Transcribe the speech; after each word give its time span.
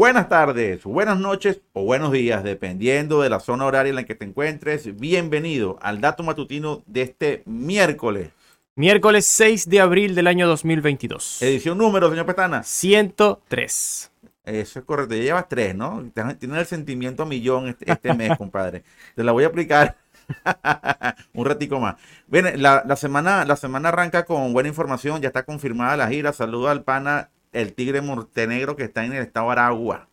Buenas 0.00 0.30
tardes, 0.30 0.84
buenas 0.84 1.18
noches 1.18 1.60
o 1.74 1.84
buenos 1.84 2.10
días, 2.10 2.42
dependiendo 2.42 3.20
de 3.20 3.28
la 3.28 3.38
zona 3.38 3.66
horaria 3.66 3.90
en 3.90 3.96
la 3.96 4.04
que 4.04 4.14
te 4.14 4.24
encuentres. 4.24 4.96
Bienvenido 4.98 5.78
al 5.82 6.00
dato 6.00 6.22
matutino 6.22 6.82
de 6.86 7.02
este 7.02 7.42
miércoles. 7.44 8.30
Miércoles 8.76 9.26
6 9.26 9.68
de 9.68 9.78
abril 9.78 10.14
del 10.14 10.26
año 10.26 10.48
2022. 10.48 11.42
Edición 11.42 11.76
número, 11.76 12.08
señor 12.08 12.24
Petana. 12.24 12.62
103. 12.62 14.10
Eso 14.46 14.78
es 14.78 14.84
correcto. 14.86 15.14
Ya 15.16 15.22
llevas 15.22 15.48
tres, 15.50 15.74
¿no? 15.74 16.02
Tienes 16.14 16.58
el 16.58 16.64
sentimiento 16.64 17.24
a 17.24 17.26
millón 17.26 17.68
este, 17.68 17.92
este 17.92 18.14
mes, 18.14 18.38
compadre. 18.38 18.84
Te 19.14 19.22
la 19.22 19.32
voy 19.32 19.44
a 19.44 19.48
aplicar 19.48 19.98
un 21.34 21.44
ratico 21.44 21.78
más. 21.78 21.96
Bien, 22.26 22.62
la, 22.62 22.96
semana, 22.96 23.44
la 23.44 23.56
semana 23.56 23.90
arranca 23.90 24.24
con 24.24 24.54
buena 24.54 24.70
información. 24.70 25.20
Ya 25.20 25.28
está 25.28 25.42
confirmada 25.42 25.98
la 25.98 26.08
gira. 26.08 26.32
Saludo 26.32 26.70
al 26.70 26.84
pana 26.84 27.28
el 27.52 27.74
Tigre 27.74 28.00
Montenegro 28.02 28.76
que 28.76 28.84
está 28.84 29.04
en 29.04 29.12
el 29.12 29.22
estado 29.22 29.50
Aragua. 29.50 30.08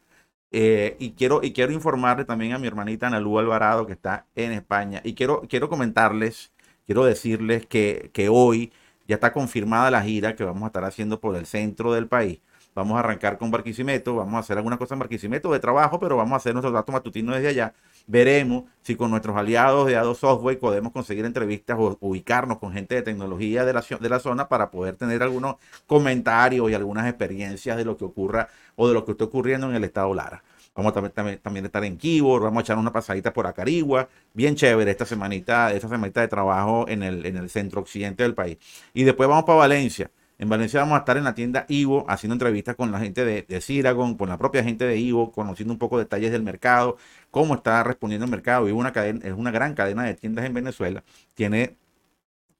Eh, 0.51 0.95
y, 0.99 1.11
quiero, 1.11 1.41
y 1.43 1.53
quiero 1.53 1.73
informarle 1.73 2.25
también 2.25 2.53
a 2.53 2.59
mi 2.59 2.67
hermanita 2.67 3.07
Analú 3.07 3.37
Alvarado 3.39 3.85
que 3.85 3.93
está 3.93 4.27
en 4.35 4.51
España. 4.53 5.01
Y 5.03 5.13
quiero, 5.13 5.41
quiero 5.49 5.69
comentarles, 5.69 6.53
quiero 6.85 7.05
decirles 7.05 7.65
que, 7.65 8.11
que 8.13 8.29
hoy 8.29 8.71
ya 9.07 9.15
está 9.15 9.33
confirmada 9.33 9.91
la 9.91 10.01
gira 10.03 10.35
que 10.35 10.43
vamos 10.43 10.63
a 10.63 10.67
estar 10.67 10.83
haciendo 10.85 11.19
por 11.19 11.35
el 11.35 11.45
centro 11.45 11.93
del 11.93 12.07
país. 12.07 12.41
Vamos 12.77 12.95
a 12.95 12.99
arrancar 12.99 13.39
con 13.39 13.49
Barquisimeto, 13.49 14.17
vamos 14.17 14.35
a 14.35 14.39
hacer 14.41 14.55
alguna 14.55 14.77
cosa 14.77 14.93
en 14.93 14.99
Barquisimeto 14.99 15.51
de 15.51 15.59
trabajo, 15.59 15.99
pero 15.99 16.15
vamos 16.15 16.33
a 16.33 16.35
hacer 16.35 16.53
nuestros 16.53 16.71
datos 16.71 16.93
matutinos 16.93 17.33
desde 17.33 17.47
allá. 17.47 17.73
Veremos 18.05 18.65
si 18.83 18.95
con 18.95 19.09
nuestros 19.09 19.35
aliados 19.35 19.87
de 19.87 19.95
Ado 19.95 20.13
Software 20.13 20.59
podemos 20.59 20.91
conseguir 20.91 21.25
entrevistas 21.25 21.75
o 21.79 21.97
ubicarnos 22.01 22.59
con 22.59 22.71
gente 22.71 22.93
de 22.93 23.01
tecnología 23.01 23.65
de 23.65 23.73
la, 23.73 23.83
de 23.99 24.09
la 24.09 24.19
zona 24.19 24.47
para 24.47 24.69
poder 24.69 24.95
tener 24.95 25.23
algunos 25.23 25.55
comentarios 25.87 26.69
y 26.69 26.75
algunas 26.75 27.07
experiencias 27.07 27.77
de 27.77 27.83
lo 27.83 27.97
que 27.97 28.05
ocurra 28.05 28.47
o 28.75 28.87
de 28.87 28.93
lo 28.93 29.03
que 29.05 29.13
esté 29.13 29.23
ocurriendo 29.23 29.67
en 29.67 29.75
el 29.75 29.83
estado 29.83 30.13
Lara. 30.13 30.43
Vamos 30.75 30.95
a 30.95 31.09
también, 31.09 31.39
también 31.39 31.65
estar 31.65 31.83
en 31.83 31.97
Keyboard, 31.97 32.43
vamos 32.43 32.59
a 32.59 32.61
echar 32.61 32.77
una 32.77 32.93
pasadita 32.93 33.33
por 33.33 33.47
Acarigua, 33.47 34.07
bien 34.35 34.53
chévere 34.53 34.91
esta 34.91 35.07
semanita, 35.07 35.73
esta 35.73 35.89
semanita 35.89 36.21
de 36.21 36.27
trabajo 36.27 36.85
en 36.87 37.01
el, 37.01 37.25
en 37.25 37.37
el 37.37 37.49
centro 37.49 37.81
occidente 37.81 38.21
del 38.21 38.35
país. 38.35 38.59
Y 38.93 39.03
después 39.03 39.27
vamos 39.27 39.45
para 39.45 39.57
Valencia 39.57 40.11
en 40.39 40.49
Valencia 40.49 40.79
vamos 40.79 40.95
a 40.95 40.99
estar 40.99 41.17
en 41.17 41.23
la 41.23 41.33
tienda 41.35 41.65
Ivo 41.67 42.05
haciendo 42.09 42.33
entrevistas 42.35 42.75
con 42.75 42.91
la 42.91 42.99
gente 42.99 43.25
de, 43.25 43.43
de 43.43 44.15
con 44.17 44.29
la 44.29 44.37
propia 44.37 44.63
gente 44.63 44.85
de 44.85 44.97
Ivo, 44.97 45.31
conociendo 45.31 45.73
un 45.73 45.79
poco 45.79 45.97
detalles 45.97 46.31
del 46.31 46.43
mercado, 46.43 46.97
cómo 47.31 47.55
está 47.55 47.83
respondiendo 47.83 48.25
el 48.25 48.31
mercado. 48.31 48.67
Ivo 48.67 48.79
una 48.79 48.93
cadena, 48.93 49.25
es 49.25 49.33
una 49.33 49.51
gran 49.51 49.73
cadena 49.73 50.03
de 50.03 50.13
tiendas 50.15 50.45
en 50.45 50.53
Venezuela. 50.53 51.03
Tiene 51.33 51.77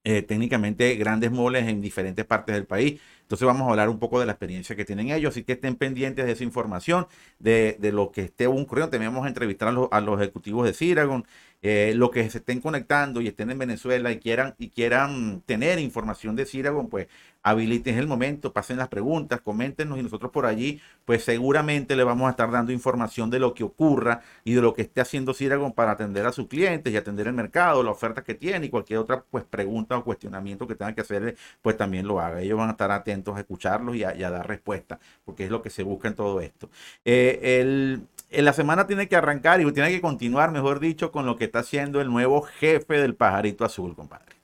eh, 0.04 0.22
técnicamente 0.24 0.96
grandes 0.96 1.32
moles 1.32 1.68
en 1.68 1.82
diferentes 1.82 2.26
partes 2.26 2.56
del 2.56 2.66
país. 2.66 3.02
Entonces 3.28 3.46
vamos 3.46 3.68
a 3.68 3.72
hablar 3.72 3.90
un 3.90 4.00
poco 4.00 4.22
de 4.22 4.26
la 4.26 4.32
experiencia 4.32 4.74
que 4.78 4.86
tienen 4.86 5.10
ellos, 5.12 5.32
así 5.34 5.44
que 5.44 5.52
estén 5.52 5.76
pendientes 5.76 6.26
de 6.26 6.32
esa 6.32 6.46
información, 6.46 7.08
de, 7.40 7.78
lo 7.92 8.10
que 8.10 8.22
esté 8.22 8.48
ocurriendo. 8.48 8.90
También 8.90 9.12
vamos 9.12 9.26
a 9.26 9.28
entrevistar 9.28 9.68
a 9.92 10.02
los, 10.02 10.22
ejecutivos 10.22 10.66
de 10.66 10.74
Ciragon, 10.74 11.26
eh, 11.62 11.92
los 11.94 12.12
que 12.12 12.30
se 12.30 12.38
estén 12.38 12.62
conectando 12.62 13.20
y 13.20 13.28
estén 13.28 13.52
en 13.52 13.58
Venezuela 13.58 14.14
y 14.14 14.20
quieran, 14.20 14.56
y 14.58 14.70
quieran 14.70 15.42
tener 15.46 15.78
información 15.80 16.38
de 16.38 16.46
Ciragon, 16.46 16.88
pues 16.88 17.08
habiliten 17.44 17.98
el 17.98 18.08
momento, 18.08 18.54
pasen 18.54 18.78
las 18.78 18.90
preguntas, 18.90 19.42
coméntenos 19.42 19.98
y 19.98 20.04
nosotros 20.04 20.32
por 20.32 20.46
allí, 20.46 20.82
pues 21.06 21.24
seguramente 21.24 21.96
le 21.96 22.04
vamos 22.04 22.28
a 22.28 22.32
estar 22.32 22.52
dando 22.52 22.72
información 22.72 23.30
de 23.30 23.40
lo 23.40 23.54
que 23.54 23.64
ocurra 23.64 24.22
y 24.44 24.54
de 24.54 24.62
lo 24.62 24.74
que 24.74 24.82
esté 24.84 25.02
haciendo 25.02 25.34
Ciragon 25.34 25.72
para 25.74 25.92
atender 25.92 26.26
a 26.26 26.32
sus 26.32 26.48
clientes 26.48 26.92
y 26.94 26.98
atender 26.98 27.28
el 27.28 27.34
mercado, 27.34 27.84
la 27.84 27.92
oferta 27.92 28.24
que 28.24 28.36
tiene 28.36 28.66
y 28.68 28.70
cualquier 28.70 29.00
otra 29.00 29.24
pues 29.30 29.44
pregunta 29.46 29.98
o 29.98 30.04
cuestionamiento 30.04 30.68
que 30.68 30.76
tengan 30.76 30.96
que 30.96 31.02
hacer, 31.02 31.38
pues 31.62 31.78
también 31.78 32.08
lo 32.08 32.20
haga. 32.20 32.42
Ellos 32.42 32.58
van 32.58 32.70
a 32.70 32.72
estar 32.72 32.92
atentos 32.92 33.17
a 33.26 33.40
escucharlos 33.40 33.96
y 33.96 34.04
a, 34.04 34.30
dar 34.30 34.48
respuesta, 34.48 35.00
porque 35.26 35.46
es 35.46 35.52
lo 35.52 35.62
que 35.62 35.70
se 35.70 35.84
busca 35.84 36.08
en 36.08 36.16
todo 36.16 36.42
esto. 36.42 36.70
Eh, 37.06 37.60
el, 37.62 38.02
en 38.30 38.46
la 38.46 38.54
semana 38.54 38.88
tiene 38.88 39.08
que 39.08 39.16
arrancar 39.16 39.62
y 39.62 39.72
tiene 39.72 39.92
que 39.92 40.02
continuar, 40.02 40.52
mejor 40.52 40.80
dicho, 40.80 41.12
con 41.12 41.26
lo 41.26 41.38
que 41.38 41.46
está 41.46 41.60
haciendo 41.60 42.02
el 42.02 42.10
nuevo 42.10 42.42
jefe 42.42 42.96
del 43.00 43.16
pajarito 43.16 43.66
azul, 43.66 43.96
compadre. 43.96 44.38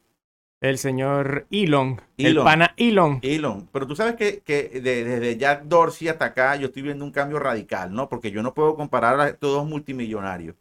El 0.62 0.78
señor 0.78 1.46
Elon, 1.52 2.00
el 2.18 2.38
pana 2.38 2.74
Elon. 2.78 3.20
Elon. 3.22 3.68
Pero 3.74 3.86
tú 3.86 3.98
sabes 3.98 4.16
que, 4.16 4.42
desde 4.82 5.36
Jack 5.38 5.64
Dorsey 5.64 6.08
hasta 6.08 6.24
acá 6.24 6.56
yo 6.56 6.68
estoy 6.68 6.84
viendo 6.84 7.04
un 7.04 7.12
cambio 7.12 7.38
radical, 7.38 7.94
¿no? 7.94 8.08
Porque 8.08 8.32
yo 8.32 8.42
no 8.42 8.54
puedo 8.54 8.78
comparar 8.78 9.20
a 9.20 9.28
estos 9.28 9.52
dos 9.52 9.68
multimillonarios. 9.68 10.56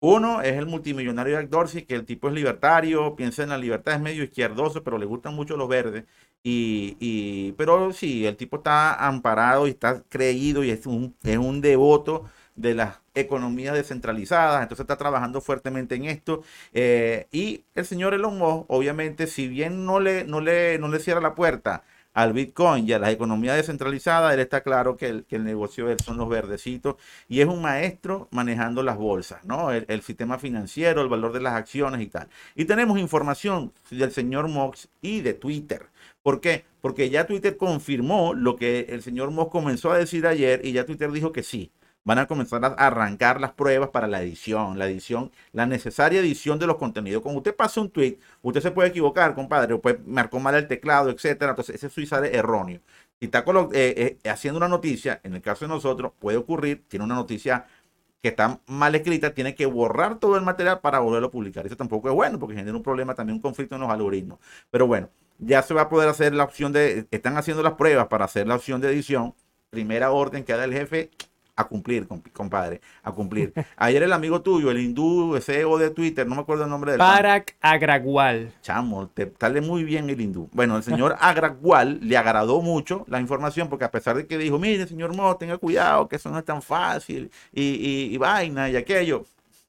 Uno 0.00 0.42
es 0.42 0.52
el 0.52 0.66
multimillonario 0.66 1.40
Jack 1.40 1.48
Dorsey, 1.48 1.82
que 1.86 1.94
el 1.94 2.04
tipo 2.04 2.28
es 2.28 2.34
libertario, 2.34 3.16
piensa 3.16 3.42
en 3.42 3.48
la 3.48 3.56
libertad, 3.56 3.94
es 3.94 4.00
medio 4.02 4.22
izquierdoso, 4.22 4.84
pero 4.84 4.98
le 4.98 5.06
gustan 5.06 5.34
mucho 5.34 5.56
los 5.56 5.66
verdes. 5.66 6.04
Y, 6.42 7.52
pero 7.58 7.92
sí, 7.92 8.26
el 8.26 8.36
tipo 8.36 8.58
está 8.58 9.06
amparado 9.06 9.66
y 9.66 9.70
está 9.70 10.02
creído 10.08 10.64
y 10.64 10.70
es 10.70 10.86
un, 10.86 11.14
es 11.22 11.36
un 11.36 11.60
devoto 11.60 12.24
de 12.56 12.74
las 12.74 13.00
economías 13.14 13.74
descentralizadas, 13.74 14.62
entonces 14.62 14.84
está 14.84 14.96
trabajando 14.96 15.40
fuertemente 15.40 15.94
en 15.94 16.04
esto. 16.06 16.42
Eh, 16.72 17.26
y 17.32 17.64
el 17.74 17.86
señor 17.86 18.14
Elon 18.14 18.38
Musk, 18.38 18.66
obviamente, 18.68 19.26
si 19.26 19.48
bien 19.48 19.84
no 19.84 20.00
le, 20.00 20.24
no 20.24 20.40
le, 20.40 20.78
no 20.78 20.88
le 20.88 21.00
cierra 21.00 21.20
la 21.20 21.34
puerta 21.34 21.84
al 22.14 22.32
Bitcoin 22.32 22.88
y 22.88 22.92
a 22.92 22.98
las 22.98 23.10
economías 23.10 23.56
descentralizadas, 23.56 24.34
él 24.34 24.40
está 24.40 24.62
claro 24.62 24.96
que 24.96 25.08
el, 25.08 25.24
que 25.24 25.36
el 25.36 25.44
negocio 25.44 25.86
de 25.86 25.92
él 25.92 25.98
son 26.04 26.16
los 26.16 26.28
verdecitos 26.28 26.96
y 27.28 27.40
es 27.40 27.46
un 27.46 27.62
maestro 27.62 28.28
manejando 28.32 28.82
las 28.82 28.96
bolsas, 28.96 29.44
¿no? 29.44 29.70
El, 29.70 29.84
el, 29.88 30.02
sistema 30.02 30.38
financiero, 30.38 31.00
el 31.00 31.08
valor 31.08 31.32
de 31.32 31.40
las 31.40 31.54
acciones 31.54 32.00
y 32.00 32.08
tal. 32.08 32.28
Y 32.56 32.64
tenemos 32.64 32.98
información 32.98 33.72
del 33.90 34.10
señor 34.10 34.48
Mox 34.48 34.88
y 35.00 35.20
de 35.20 35.34
Twitter. 35.34 35.86
¿Por 36.22 36.40
qué? 36.40 36.64
Porque 36.80 37.10
ya 37.10 37.26
Twitter 37.26 37.56
confirmó 37.56 38.34
lo 38.34 38.56
que 38.56 38.86
el 38.90 39.02
señor 39.02 39.30
Mox 39.30 39.50
comenzó 39.50 39.92
a 39.92 39.98
decir 39.98 40.26
ayer 40.26 40.60
y 40.64 40.72
ya 40.72 40.84
Twitter 40.86 41.10
dijo 41.10 41.32
que 41.32 41.42
sí, 41.42 41.72
van 42.04 42.18
a 42.18 42.26
comenzar 42.26 42.64
a 42.64 42.68
arrancar 42.68 43.40
las 43.40 43.52
pruebas 43.52 43.90
para 43.90 44.06
la 44.06 44.22
edición, 44.22 44.78
la 44.78 44.86
edición, 44.86 45.30
la 45.52 45.66
necesaria 45.66 46.20
edición 46.20 46.58
de 46.58 46.66
los 46.66 46.76
contenidos. 46.76 47.22
Cuando 47.22 47.38
usted 47.38 47.54
pasa 47.54 47.80
un 47.80 47.90
tweet, 47.90 48.18
usted 48.42 48.62
se 48.62 48.70
puede 48.70 48.88
equivocar, 48.88 49.34
compadre, 49.34 49.74
o 49.74 49.80
puede 49.80 49.98
marcó 50.06 50.40
mal 50.40 50.54
el 50.54 50.68
teclado, 50.68 51.10
etcétera. 51.10 51.50
Entonces, 51.50 51.74
ese 51.76 51.88
tweet 51.90 52.06
sale 52.06 52.34
erróneo. 52.34 52.80
Si 53.20 53.26
está 53.26 53.44
eh, 53.72 54.18
eh, 54.22 54.30
haciendo 54.30 54.58
una 54.58 54.68
noticia, 54.68 55.20
en 55.24 55.34
el 55.34 55.42
caso 55.42 55.64
de 55.66 55.68
nosotros, 55.70 56.12
puede 56.18 56.38
ocurrir, 56.38 56.84
tiene 56.88 57.04
una 57.04 57.14
noticia 57.14 57.66
que 58.22 58.28
está 58.28 58.60
mal 58.66 58.94
escrita, 58.94 59.34
tiene 59.34 59.54
que 59.54 59.66
borrar 59.66 60.18
todo 60.18 60.36
el 60.36 60.42
material 60.42 60.80
para 60.80 61.00
volverlo 61.00 61.28
a 61.28 61.30
publicar. 61.30 61.66
Eso 61.66 61.76
tampoco 61.76 62.08
es 62.08 62.14
bueno 62.14 62.38
porque 62.38 62.56
genera 62.56 62.76
un 62.76 62.82
problema, 62.82 63.14
también 63.14 63.36
un 63.36 63.42
conflicto 63.42 63.74
en 63.74 63.82
los 63.82 63.90
algoritmos. 63.90 64.38
Pero 64.70 64.86
bueno, 64.86 65.10
ya 65.38 65.62
se 65.62 65.74
va 65.74 65.82
a 65.82 65.88
poder 65.88 66.08
hacer 66.08 66.34
la 66.34 66.44
opción 66.44 66.72
de, 66.72 67.06
están 67.10 67.36
haciendo 67.36 67.62
las 67.62 67.74
pruebas 67.74 68.08
para 68.08 68.24
hacer 68.24 68.46
la 68.46 68.56
opción 68.56 68.80
de 68.80 68.88
edición. 68.88 69.34
Primera 69.70 70.10
orden 70.10 70.44
que 70.44 70.54
da 70.54 70.64
el 70.64 70.72
jefe, 70.72 71.10
a 71.58 71.64
cumplir, 71.64 72.06
compadre, 72.32 72.80
a 73.02 73.10
cumplir. 73.10 73.52
Ayer 73.76 74.04
el 74.04 74.12
amigo 74.12 74.40
tuyo, 74.42 74.70
el 74.70 74.78
hindú 74.78 75.36
CEO 75.40 75.76
de 75.76 75.90
Twitter, 75.90 76.24
no 76.24 76.36
me 76.36 76.42
acuerdo 76.42 76.62
el 76.62 76.70
nombre 76.70 76.92
del 76.92 76.98
Parak 76.98 77.56
Agrawal. 77.60 78.52
Chamo, 78.62 79.08
te 79.08 79.32
sale 79.40 79.60
muy 79.60 79.82
bien 79.82 80.08
el 80.08 80.20
hindú. 80.20 80.48
Bueno, 80.52 80.76
el 80.76 80.84
señor 80.84 81.16
Agrawal 81.20 81.98
le 82.00 82.16
agradó 82.16 82.62
mucho 82.62 83.04
la 83.08 83.20
información 83.20 83.68
porque 83.68 83.84
a 83.84 83.90
pesar 83.90 84.16
de 84.16 84.26
que 84.28 84.38
dijo, 84.38 84.56
mire, 84.58 84.86
señor 84.86 85.16
Mo, 85.16 85.36
tenga 85.36 85.58
cuidado, 85.58 86.08
que 86.08 86.14
eso 86.14 86.30
no 86.30 86.38
es 86.38 86.44
tan 86.44 86.62
fácil 86.62 87.28
y, 87.52 88.16
vaina 88.18 88.70
y 88.70 88.76
aquello. 88.76 89.24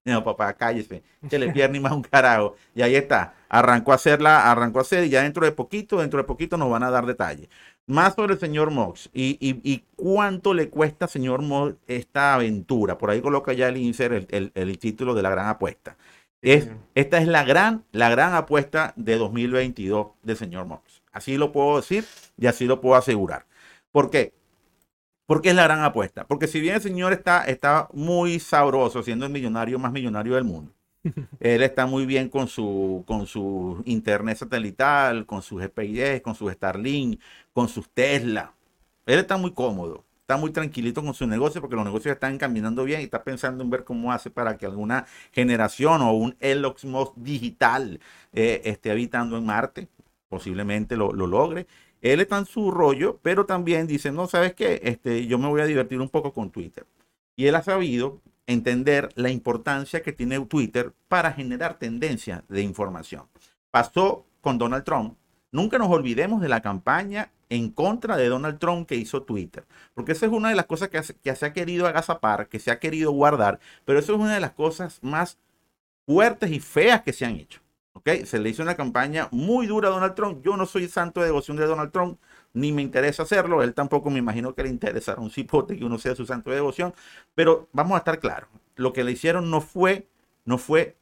No, 0.05 0.23
papá, 0.23 0.53
cállese, 0.53 1.03
que 1.29 1.37
le 1.37 1.51
pierde 1.53 1.73
ni 1.73 1.79
más 1.79 1.91
un 1.91 2.01
carajo. 2.01 2.55
Y 2.73 2.81
ahí 2.81 2.95
está, 2.95 3.35
arrancó 3.49 3.91
a 3.91 3.95
hacerla, 3.95 4.51
arrancó 4.51 4.79
a 4.79 4.81
hacer 4.81 5.03
y 5.05 5.09
ya 5.09 5.23
dentro 5.23 5.45
de 5.45 5.51
poquito, 5.51 5.99
dentro 5.99 6.17
de 6.17 6.23
poquito 6.23 6.57
nos 6.57 6.69
van 6.69 6.83
a 6.83 6.89
dar 6.89 7.05
detalles. 7.05 7.49
Más 7.85 8.13
sobre 8.15 8.33
el 8.33 8.39
señor 8.39 8.71
Mox 8.71 9.09
y, 9.13 9.83
cuánto 9.95 10.53
le 10.53 10.69
cuesta, 10.69 11.07
señor 11.07 11.41
Mox, 11.41 11.75
esta 11.87 12.35
aventura. 12.35 12.97
Por 12.97 13.09
ahí 13.09 13.21
coloca 13.21 13.53
ya 13.53 13.67
el 13.67 13.77
insert, 13.77 14.31
el, 14.31 14.79
título 14.79 15.15
de 15.15 15.23
la 15.23 15.31
gran 15.31 15.47
apuesta. 15.47 15.97
Es, 16.41 16.69
esta 16.95 17.17
es 17.17 17.27
la 17.27 17.43
gran, 17.43 17.83
la 17.91 18.09
gran 18.09 18.33
apuesta 18.33 18.93
de 18.95 19.17
2022 19.17 20.07
del 20.23 20.37
señor 20.37 20.65
Mox. 20.65 21.01
Así 21.11 21.37
lo 21.37 21.51
puedo 21.51 21.77
decir 21.77 22.05
y 22.37 22.47
así 22.47 22.65
lo 22.65 22.79
puedo 22.79 22.95
asegurar. 22.95 23.45
¿Por 23.91 24.09
qué? 24.11 24.33
Porque 25.29 25.49
es 25.49 25.55
la 25.55 25.65
gran 25.65 25.83
apuesta. 25.83 26.25
Porque 26.25 26.47
si 26.47 26.59
bien 26.59 26.73
el 26.73 26.81
señor 26.81 27.13
está, 27.13 27.43
está 27.43 27.87
muy 27.93 28.39
sabroso, 28.39 29.03
siendo 29.03 29.27
el 29.27 29.31
millonario 29.31 29.77
más 29.77 29.91
millonario 29.91 30.33
del 30.33 30.43
mundo, 30.43 30.71
él 31.39 31.61
está 31.61 31.85
muy 31.85 32.07
bien 32.07 32.29
con 32.29 32.47
su, 32.47 33.03
con 33.05 33.27
su 33.27 33.79
internet 33.85 34.37
satelital, 34.37 35.27
con 35.27 35.43
sus 35.43 35.61
GPS, 35.61 36.23
con 36.23 36.33
sus 36.33 36.51
Starlink, 36.53 37.21
con 37.53 37.69
sus 37.69 37.87
Tesla. 37.91 38.55
Él 39.05 39.19
está 39.19 39.37
muy 39.37 39.51
cómodo, 39.53 40.03
está 40.21 40.35
muy 40.35 40.49
tranquilito 40.49 41.03
con 41.03 41.13
su 41.13 41.27
negocio 41.27 41.61
porque 41.61 41.75
los 41.75 41.85
negocios 41.85 42.13
están 42.15 42.39
caminando 42.39 42.83
bien 42.83 43.01
y 43.01 43.03
está 43.03 43.23
pensando 43.23 43.63
en 43.63 43.69
ver 43.69 43.83
cómo 43.83 44.11
hace 44.11 44.31
para 44.31 44.57
que 44.57 44.65
alguna 44.65 45.05
generación 45.31 46.01
o 46.01 46.11
un 46.11 46.35
Elon 46.39 46.73
Musk 46.85 47.13
digital 47.17 47.99
eh, 48.33 48.61
esté 48.63 48.89
habitando 48.89 49.37
en 49.37 49.45
Marte. 49.45 49.89
Posiblemente 50.27 50.95
lo, 50.97 51.13
lo, 51.13 51.27
logre. 51.27 51.67
Él 52.01 52.21
está 52.21 52.37
en 52.37 52.45
su 52.45 52.71
rollo, 52.71 53.19
pero 53.21 53.45
también 53.45 53.87
dice, 53.87 54.11
no, 54.11 54.27
¿sabes 54.27 54.53
qué? 54.53 54.79
Este, 54.83 55.27
yo 55.27 55.37
me 55.37 55.47
voy 55.47 55.61
a 55.61 55.65
divertir 55.65 55.99
un 55.99 56.09
poco 56.09 56.33
con 56.33 56.49
Twitter. 56.49 56.85
Y 57.35 57.47
él 57.47 57.55
ha 57.55 57.63
sabido 57.63 58.21
entender 58.47 59.09
la 59.15 59.29
importancia 59.29 60.01
que 60.01 60.11
tiene 60.11 60.39
Twitter 60.45 60.93
para 61.07 61.31
generar 61.31 61.77
tendencia 61.77 62.43
de 62.49 62.61
información. 62.61 63.27
Pasó 63.71 64.25
con 64.41 64.57
Donald 64.57 64.83
Trump. 64.83 65.15
Nunca 65.51 65.77
nos 65.77 65.89
olvidemos 65.89 66.41
de 66.41 66.49
la 66.49 66.61
campaña 66.61 67.31
en 67.49 67.69
contra 67.69 68.17
de 68.17 68.27
Donald 68.27 68.59
Trump 68.59 68.87
que 68.87 68.95
hizo 68.95 69.23
Twitter. 69.23 69.65
Porque 69.93 70.13
esa 70.13 70.25
es 70.25 70.31
una 70.31 70.49
de 70.49 70.55
las 70.55 70.65
cosas 70.65 70.89
que, 70.89 71.01
que 71.21 71.35
se 71.35 71.45
ha 71.45 71.53
querido 71.53 71.87
agazapar, 71.87 72.47
que 72.47 72.59
se 72.59 72.71
ha 72.71 72.79
querido 72.79 73.11
guardar, 73.11 73.59
pero 73.85 73.99
eso 73.99 74.13
es 74.13 74.19
una 74.19 74.33
de 74.33 74.39
las 74.39 74.51
cosas 74.51 74.99
más 75.01 75.37
fuertes 76.05 76.51
y 76.51 76.59
feas 76.59 77.01
que 77.01 77.13
se 77.13 77.25
han 77.25 77.35
hecho. 77.35 77.61
¿Okay? 77.99 78.25
Se 78.25 78.39
le 78.39 78.49
hizo 78.49 78.63
una 78.63 78.75
campaña 78.75 79.27
muy 79.31 79.67
dura 79.67 79.89
a 79.89 79.91
Donald 79.91 80.15
Trump. 80.15 80.43
Yo 80.43 80.57
no 80.57 80.65
soy 80.65 80.87
santo 80.87 81.19
de 81.21 81.27
devoción 81.27 81.57
de 81.57 81.65
Donald 81.65 81.91
Trump, 81.91 82.19
ni 82.53 82.71
me 82.71 82.81
interesa 82.81 83.23
hacerlo. 83.23 83.61
Él 83.63 83.73
tampoco 83.73 84.09
me 84.09 84.19
imagino 84.19 84.53
que 84.53 84.63
le 84.63 84.69
interesara 84.69 85.21
un 85.21 85.29
cipote 85.29 85.77
que 85.77 85.85
uno 85.85 85.97
sea 85.97 86.15
su 86.15 86.25
santo 86.25 86.49
de 86.49 86.57
devoción. 86.57 86.93
Pero 87.35 87.67
vamos 87.71 87.95
a 87.95 87.99
estar 87.99 88.19
claros, 88.19 88.49
lo 88.75 88.93
que 88.93 89.03
le 89.03 89.11
hicieron 89.11 89.49
no 89.51 89.61
fue, 89.61 90.07
no 90.45 90.57
fue 90.57 90.95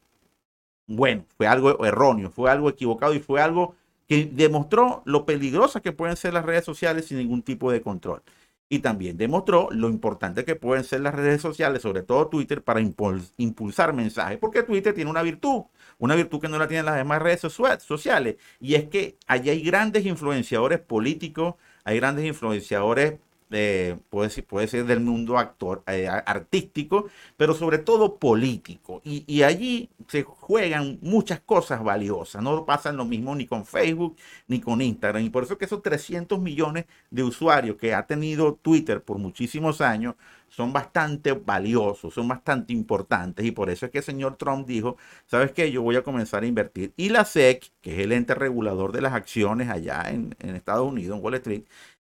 bueno, 0.88 1.24
fue 1.36 1.46
algo 1.46 1.84
erróneo, 1.84 2.30
fue 2.30 2.50
algo 2.50 2.70
equivocado 2.70 3.14
y 3.14 3.20
fue 3.20 3.42
algo 3.42 3.74
que 4.08 4.24
demostró 4.24 5.02
lo 5.04 5.26
peligrosas 5.26 5.82
que 5.82 5.92
pueden 5.92 6.16
ser 6.16 6.32
las 6.32 6.44
redes 6.44 6.64
sociales 6.64 7.06
sin 7.06 7.18
ningún 7.18 7.42
tipo 7.42 7.70
de 7.70 7.82
control. 7.82 8.22
Y 8.70 8.80
también 8.80 9.16
demostró 9.16 9.68
lo 9.70 9.88
importante 9.88 10.44
que 10.44 10.54
pueden 10.54 10.84
ser 10.84 11.00
las 11.00 11.14
redes 11.14 11.40
sociales, 11.40 11.80
sobre 11.82 12.02
todo 12.02 12.28
Twitter, 12.28 12.62
para 12.62 12.80
impulsar 12.80 13.94
mensajes. 13.94 14.38
Porque 14.38 14.62
Twitter 14.62 14.94
tiene 14.94 15.10
una 15.10 15.22
virtud, 15.22 15.62
una 15.98 16.14
virtud 16.14 16.40
que 16.40 16.48
no 16.48 16.58
la 16.58 16.68
tienen 16.68 16.84
las 16.84 16.96
demás 16.96 17.22
redes 17.22 17.40
sociales. 17.40 18.36
Y 18.60 18.74
es 18.74 18.88
que 18.88 19.16
allí 19.26 19.48
hay 19.50 19.62
grandes 19.62 20.04
influenciadores 20.04 20.80
políticos, 20.80 21.54
hay 21.84 21.96
grandes 21.96 22.26
influenciadores 22.26 23.14
eh, 23.50 23.96
puede, 24.10 24.30
ser, 24.30 24.44
puede 24.44 24.68
ser 24.68 24.84
del 24.84 25.00
mundo 25.00 25.38
actor, 25.38 25.82
eh, 25.86 26.08
artístico, 26.08 27.08
pero 27.36 27.54
sobre 27.54 27.78
todo 27.78 28.16
político. 28.16 29.00
Y, 29.04 29.24
y, 29.26 29.42
allí 29.42 29.88
se 30.08 30.22
juegan 30.22 30.98
muchas 31.02 31.40
cosas 31.40 31.82
valiosas. 31.82 32.42
No 32.42 32.64
pasan 32.66 32.96
lo 32.96 33.04
mismo 33.04 33.34
ni 33.34 33.46
con 33.46 33.64
Facebook 33.64 34.16
ni 34.46 34.60
con 34.60 34.82
Instagram. 34.82 35.24
Y 35.24 35.30
por 35.30 35.44
eso 35.44 35.58
que 35.58 35.64
esos 35.64 35.82
300 35.82 36.40
millones 36.40 36.86
de 37.10 37.22
usuarios 37.22 37.76
que 37.76 37.94
ha 37.94 38.06
tenido 38.06 38.54
Twitter 38.54 39.02
por 39.02 39.18
muchísimos 39.18 39.80
años 39.80 40.14
son 40.48 40.72
bastante 40.72 41.32
valiosos, 41.32 42.14
son 42.14 42.28
bastante 42.28 42.72
importantes. 42.72 43.44
Y 43.44 43.50
por 43.52 43.70
eso 43.70 43.86
es 43.86 43.92
que 43.92 43.98
el 43.98 44.04
señor 44.04 44.36
Trump 44.36 44.66
dijo, 44.66 44.96
¿sabes 45.26 45.52
qué? 45.52 45.70
Yo 45.70 45.82
voy 45.82 45.96
a 45.96 46.02
comenzar 46.02 46.42
a 46.42 46.46
invertir. 46.46 46.92
Y 46.96 47.10
la 47.10 47.24
SEC, 47.24 47.70
que 47.80 47.94
es 47.94 47.98
el 48.00 48.12
ente 48.12 48.34
regulador 48.34 48.92
de 48.92 49.02
las 49.02 49.12
acciones 49.12 49.68
allá 49.68 50.04
en, 50.08 50.34
en 50.40 50.56
Estados 50.56 50.86
Unidos, 50.88 51.16
en 51.16 51.24
Wall 51.24 51.34
Street, 51.34 51.64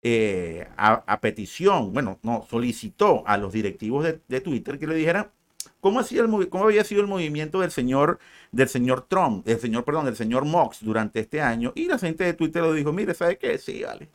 eh, 0.09 0.69
a, 0.77 1.21
petición, 1.21 1.93
bueno, 1.93 2.21
no, 2.23 2.47
solicitó 2.49 3.25
a 3.27 3.37
los 3.39 3.53
directivos 3.53 4.05
de, 4.05 4.41
Twitter 4.41 4.79
que 4.79 4.87
le 4.87 4.95
dijeran 4.95 5.33
cómo, 5.81 5.99
hacía 5.99 6.23
el, 6.23 6.49
cómo 6.49 6.67
había 6.67 6.85
sido 6.85 7.01
el 7.01 7.09
movimiento 7.09 7.61
del 7.61 7.73
señor, 7.73 8.21
del 8.53 8.69
señor 8.69 9.07
Trump, 9.09 9.45
del 9.45 9.59
señor, 9.59 9.83
perdón, 9.83 10.05
del 10.05 10.15
señor 10.15 10.45
Mox 10.45 10.79
durante 10.85 11.19
este 11.19 11.41
año. 11.41 11.73
Y 11.75 11.87
la 11.87 11.99
gente 11.99 12.23
de 12.23 12.35
Twitter 12.35 12.63
lo 12.63 12.73
dijo, 12.73 12.93
mire, 12.93 13.15
¿sabe 13.15 13.37
qué? 13.37 13.59
Sí, 13.59 13.83
vale. 13.83 14.09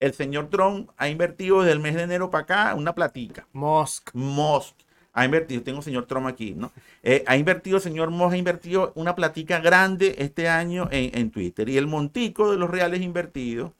El 0.00 0.14
señor 0.14 0.48
Trump 0.48 0.88
ha 0.96 1.10
invertido 1.10 1.60
desde 1.60 1.72
el 1.72 1.80
mes 1.80 1.94
de 1.94 2.04
enero 2.04 2.30
para 2.30 2.44
acá 2.44 2.74
una 2.74 2.94
platica. 2.94 3.46
Musk. 3.52 4.14
Musk. 4.14 4.74
Ha 5.12 5.26
invertido, 5.26 5.62
tengo 5.62 5.82
señor 5.82 6.06
Trump 6.06 6.26
aquí, 6.26 6.54
¿no? 6.54 6.72
Eh, 7.02 7.22
ha 7.26 7.36
invertido, 7.36 7.80
señor 7.80 8.10
Moss 8.10 8.32
ha 8.32 8.38
invertido 8.38 8.92
una 8.94 9.14
platica 9.14 9.60
grande 9.60 10.14
este 10.18 10.48
año 10.48 10.88
en, 10.90 11.16
en 11.18 11.30
Twitter. 11.30 11.68
Y 11.68 11.76
el 11.76 11.86
montico 11.86 12.50
de 12.50 12.56
los 12.56 12.70
reales 12.70 13.02
invertidos 13.02 13.72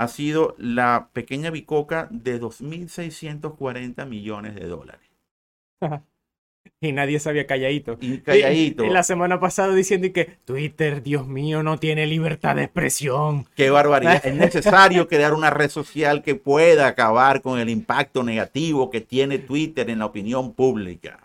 ha 0.00 0.08
sido 0.08 0.54
la 0.56 1.10
pequeña 1.12 1.50
bicoca 1.50 2.08
de 2.10 2.40
2.640 2.40 4.06
millones 4.06 4.54
de 4.54 4.66
dólares. 4.66 5.10
y 6.80 6.92
nadie 6.92 7.20
sabía 7.20 7.46
calladito. 7.46 7.98
Y 8.00 8.16
calladito. 8.18 8.82
Y, 8.82 8.88
la 8.88 9.02
semana 9.02 9.38
pasada 9.40 9.74
diciendo 9.74 10.08
que 10.14 10.24
Twitter, 10.46 11.02
Dios 11.02 11.28
mío, 11.28 11.62
no 11.62 11.78
tiene 11.78 12.06
libertad 12.06 12.56
de 12.56 12.62
expresión. 12.62 13.46
Qué 13.54 13.68
barbaridad. 13.68 14.24
es 14.24 14.34
necesario 14.34 15.06
crear 15.06 15.34
una 15.34 15.50
red 15.50 15.68
social 15.68 16.22
que 16.22 16.34
pueda 16.34 16.86
acabar 16.86 17.42
con 17.42 17.58
el 17.58 17.68
impacto 17.68 18.22
negativo 18.22 18.88
que 18.88 19.02
tiene 19.02 19.38
Twitter 19.38 19.90
en 19.90 19.98
la 19.98 20.06
opinión 20.06 20.54
pública. 20.54 21.20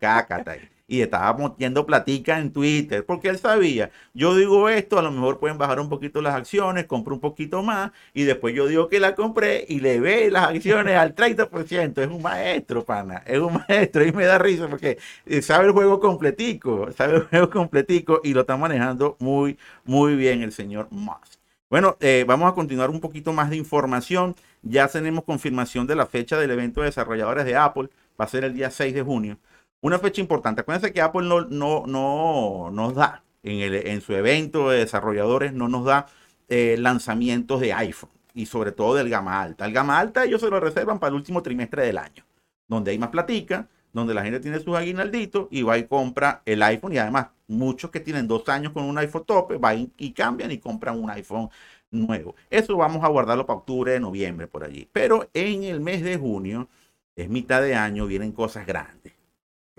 Cácata 0.00 0.56
y 0.90 1.02
estaba 1.02 1.32
metiendo 1.38 1.86
platica 1.86 2.40
en 2.40 2.52
Twitter, 2.52 3.06
porque 3.06 3.28
él 3.28 3.38
sabía, 3.38 3.92
yo 4.12 4.34
digo 4.34 4.68
esto, 4.68 4.98
a 4.98 5.02
lo 5.02 5.12
mejor 5.12 5.38
pueden 5.38 5.56
bajar 5.56 5.78
un 5.78 5.88
poquito 5.88 6.20
las 6.20 6.34
acciones, 6.34 6.86
compro 6.86 7.14
un 7.14 7.20
poquito 7.20 7.62
más, 7.62 7.92
y 8.12 8.24
después 8.24 8.56
yo 8.56 8.66
digo 8.66 8.88
que 8.88 8.98
la 8.98 9.14
compré 9.14 9.64
y 9.68 9.78
le 9.78 10.00
ve 10.00 10.30
las 10.32 10.48
acciones 10.48 10.96
al 10.96 11.14
30%. 11.14 12.02
Es 12.02 12.08
un 12.08 12.20
maestro, 12.20 12.84
pana, 12.84 13.22
es 13.24 13.38
un 13.38 13.54
maestro, 13.68 14.04
y 14.04 14.10
me 14.12 14.24
da 14.24 14.38
risa 14.38 14.66
porque 14.68 14.98
eh, 15.26 15.42
sabe 15.42 15.66
el 15.66 15.72
juego 15.72 16.00
completico, 16.00 16.90
sabe 16.92 17.18
el 17.18 17.22
juego 17.22 17.50
completico 17.50 18.20
y 18.24 18.34
lo 18.34 18.40
está 18.40 18.56
manejando 18.56 19.16
muy, 19.20 19.58
muy 19.84 20.16
bien 20.16 20.42
el 20.42 20.50
señor 20.52 20.88
Musk. 20.90 21.38
Bueno, 21.68 21.96
eh, 22.00 22.24
vamos 22.26 22.50
a 22.50 22.54
continuar 22.54 22.90
un 22.90 23.00
poquito 23.00 23.32
más 23.32 23.48
de 23.48 23.56
información. 23.56 24.34
Ya 24.62 24.88
tenemos 24.88 25.22
confirmación 25.24 25.86
de 25.86 25.94
la 25.94 26.06
fecha 26.06 26.36
del 26.36 26.50
evento 26.50 26.80
de 26.80 26.86
desarrolladores 26.86 27.44
de 27.44 27.54
Apple. 27.56 27.90
Va 28.20 28.24
a 28.24 28.28
ser 28.28 28.42
el 28.44 28.54
día 28.54 28.70
6 28.70 28.92
de 28.92 29.02
junio. 29.02 29.38
Una 29.82 29.98
fecha 29.98 30.20
importante. 30.20 30.60
Acuérdense 30.60 30.92
que 30.92 31.00
Apple 31.00 31.26
no, 31.26 31.40
no, 31.46 31.86
no 31.86 32.70
nos 32.70 32.94
da, 32.94 33.24
en, 33.42 33.60
el, 33.60 33.74
en 33.86 34.00
su 34.02 34.12
evento 34.14 34.68
de 34.70 34.78
desarrolladores, 34.80 35.54
no 35.54 35.68
nos 35.68 35.86
da 35.86 36.06
eh, 36.48 36.76
lanzamientos 36.78 37.60
de 37.60 37.72
iPhone 37.72 38.10
y 38.34 38.46
sobre 38.46 38.72
todo 38.72 38.94
del 38.94 39.08
gama 39.08 39.40
alta. 39.40 39.64
El 39.64 39.72
gama 39.72 39.98
alta 39.98 40.24
ellos 40.24 40.42
se 40.42 40.50
lo 40.50 40.60
reservan 40.60 40.98
para 40.98 41.08
el 41.10 41.14
último 41.16 41.42
trimestre 41.42 41.84
del 41.86 41.96
año, 41.96 42.24
donde 42.68 42.90
hay 42.90 42.98
más 42.98 43.08
platica, 43.08 43.68
donde 43.92 44.12
la 44.12 44.22
gente 44.22 44.40
tiene 44.40 44.60
sus 44.60 44.76
aguinalditos 44.76 45.48
y 45.50 45.62
va 45.62 45.78
y 45.78 45.86
compra 45.86 46.42
el 46.44 46.62
iPhone. 46.62 46.92
Y 46.92 46.98
además, 46.98 47.28
muchos 47.48 47.90
que 47.90 48.00
tienen 48.00 48.28
dos 48.28 48.48
años 48.50 48.72
con 48.72 48.84
un 48.84 48.98
iPhone 48.98 49.24
tope, 49.24 49.56
van 49.56 49.90
y 49.96 50.12
cambian 50.12 50.50
y 50.50 50.58
compran 50.58 51.02
un 51.02 51.08
iPhone 51.10 51.48
nuevo. 51.90 52.34
Eso 52.50 52.76
vamos 52.76 53.02
a 53.02 53.08
guardarlo 53.08 53.46
para 53.46 53.60
octubre, 53.60 53.98
noviembre, 53.98 54.46
por 54.46 54.62
allí. 54.64 54.88
Pero 54.92 55.28
en 55.32 55.64
el 55.64 55.80
mes 55.80 56.02
de 56.02 56.18
junio, 56.18 56.68
es 57.16 57.28
mitad 57.30 57.62
de 57.62 57.74
año, 57.74 58.06
vienen 58.06 58.32
cosas 58.32 58.66
grandes 58.66 59.19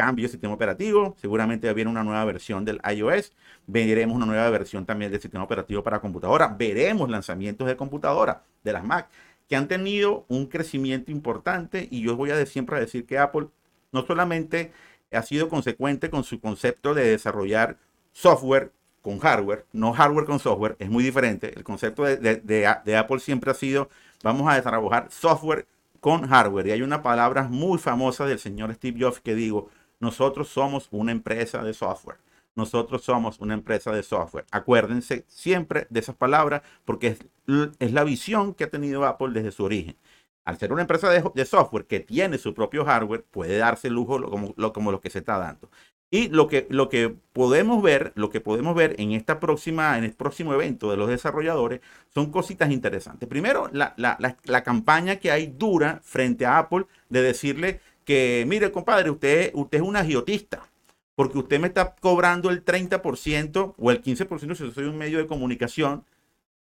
cambio 0.02 0.26
de 0.26 0.30
sistema 0.30 0.56
operativo. 0.56 1.16
Seguramente 1.22 1.72
viene 1.76 1.92
una 1.92 2.04
nueva 2.04 2.26
versión 2.26 2.66
del 2.66 2.82
iOS. 2.92 3.34
Veremos 3.68 4.16
una 4.16 4.26
nueva 4.26 4.50
versión 4.50 4.84
también 4.84 5.12
del 5.12 5.22
sistema 5.22 5.44
operativo 5.44 5.84
para 5.84 6.00
computadora. 6.00 6.56
Veremos 6.58 7.08
lanzamientos 7.08 7.68
de 7.68 7.76
computadora 7.78 8.42
de 8.64 8.74
las 8.74 8.84
Mac 8.84 9.10
que 9.48 9.56
han 9.56 9.68
tenido 9.68 10.26
un 10.28 10.48
crecimiento 10.48 11.12
importante. 11.12 11.88
Y 11.92 12.02
yo 12.02 12.16
voy 12.16 12.32
a 12.32 12.46
siempre 12.48 12.78
a 12.78 12.80
decir 12.80 13.06
que 13.06 13.20
Apple 13.20 13.50
no 13.92 14.04
solamente 14.04 14.72
ha 15.12 15.22
sido 15.22 15.50
consecuente 15.50 16.10
con 16.10 16.24
su 16.24 16.40
concepto 16.40 16.96
de 16.96 17.06
desarrollar 17.12 17.78
software 18.12 18.72
con 19.04 19.20
hardware, 19.20 19.66
no 19.72 19.94
hardware 19.94 20.26
con 20.26 20.40
software, 20.40 20.78
es 20.80 20.90
muy 20.90 21.04
diferente. 21.04 21.54
El 21.56 21.64
concepto 21.64 22.04
de, 22.04 22.18
de 22.18 22.98
Apple 22.98 23.20
siempre 23.20 23.52
ha 23.52 23.56
sido, 23.56 23.90
vamos 24.24 24.50
a 24.50 24.56
desarrollar 24.56 25.08
software 25.12 25.68
con 26.00 26.28
hardware. 26.28 26.68
Y 26.68 26.72
hay 26.72 26.82
una 26.82 27.02
palabra 27.02 27.44
muy 27.44 27.78
famosa 27.78 28.26
del 28.26 28.40
señor 28.40 28.74
Steve 28.74 29.00
Jobs 29.00 29.22
que 29.22 29.36
digo, 29.36 29.70
nosotros 30.02 30.50
somos 30.50 30.88
una 30.92 31.12
empresa 31.12 31.64
de 31.64 31.74
software. 31.74 32.18
Nosotros 32.56 33.04
somos 33.04 33.40
una 33.40 33.54
empresa 33.54 33.92
de 33.92 34.04
software. 34.04 34.46
Acuérdense 34.52 35.24
siempre 35.28 35.88
de 35.90 36.02
esas 36.02 36.16
palabras 36.16 36.64
porque 36.84 37.08
es, 37.08 37.92
la 37.92 38.04
visión 38.04 38.54
que 38.54 38.66
ha 38.66 38.70
tenido 38.70 39.06
Apple 39.06 39.30
desde 39.32 39.52
su 39.52 39.64
origen. 39.64 39.96
Al 40.44 40.58
ser 40.58 40.74
una 40.74 40.82
empresa 40.82 41.10
de, 41.10 41.46
software 41.46 41.86
que 41.86 42.00
tiene 42.00 42.40
su 42.40 42.54
propio 42.54 42.84
hardware, 42.84 43.24
puede 43.24 43.58
darse 43.58 43.90
lujo 43.90 44.22
como, 44.30 44.54
lo, 44.58 44.74
como 44.74 44.92
lo 44.92 45.00
que 45.00 45.12
se 45.12 45.20
está 45.20 45.38
dando. 45.38 45.70
Y 46.10 46.28
lo 46.28 46.48
que, 46.48 46.68
lo 46.70 46.90
que 46.90 47.16
podemos 47.32 47.82
ver, 47.82 48.12
lo 48.16 48.32
que 48.32 48.42
podemos 48.42 48.76
ver 48.76 48.96
en 49.00 49.12
esta 49.12 49.40
próxima, 49.40 49.98
en 49.98 50.04
el 50.04 50.14
próximo 50.14 50.54
evento 50.54 50.92
de 50.92 50.98
los 50.98 51.08
desarrolladores, 51.08 51.80
son 52.10 52.32
cositas 52.32 52.70
interesantes. 52.72 53.30
Primero, 53.30 53.70
la, 53.72 53.94
la 53.98 54.64
campaña 54.64 55.18
que 55.18 55.32
hay 55.32 55.48
dura 55.48 56.02
frente 56.04 56.46
a 56.46 56.58
Apple 56.58 56.86
de 57.08 57.22
decirle 57.22 57.80
que, 58.06 58.46
mire, 58.48 58.72
compadre, 58.72 59.10
usted, 59.10 59.52
usted 59.54 59.80
es 59.80 59.84
un 59.84 59.96
agiotista, 59.96 60.70
porque 61.16 61.38
usted 61.38 61.60
me 61.60 61.68
está 61.68 61.96
cobrando 61.96 62.50
el 62.50 62.64
30% 62.66 63.76
o 63.78 63.92
el 63.92 64.02
15% 64.02 64.56
si 64.56 64.64
yo 64.64 64.72
soy 64.72 64.86
un 64.86 64.98
medio 64.98 65.20
de 65.20 65.28
comunicación 65.28 66.06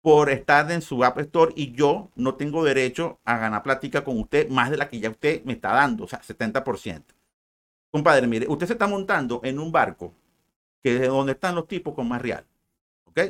por 0.02 0.30
estar 0.30 0.70
en 0.70 0.82
su 0.82 1.04
App 1.04 1.18
Store 1.18 1.52
y 1.56 1.72
yo 1.72 2.10
no 2.16 2.34
tengo 2.36 2.64
derecho 2.64 3.18
a 3.24 3.38
ganar 3.38 3.62
plática 3.62 4.04
con 4.04 4.18
usted 4.18 4.48
más 4.48 4.70
de 4.70 4.76
la 4.76 4.88
que 4.88 5.00
ya 5.00 5.10
usted 5.10 5.44
me 5.44 5.54
está 5.54 5.72
dando, 5.72 6.04
o 6.04 6.08
sea, 6.08 6.20
70%. 6.22 7.02
Compadre, 7.90 8.26
mire, 8.26 8.46
usted 8.48 8.66
se 8.66 8.74
está 8.74 8.86
montando 8.86 9.40
en 9.44 9.58
un 9.58 9.72
barco 9.72 10.14
que 10.82 10.96
es 10.96 11.08
donde 11.08 11.32
están 11.32 11.54
los 11.54 11.66
tipos 11.66 11.94
con 11.94 12.08
más 12.08 12.22
real. 12.22 12.44
¿Ok? 13.04 13.20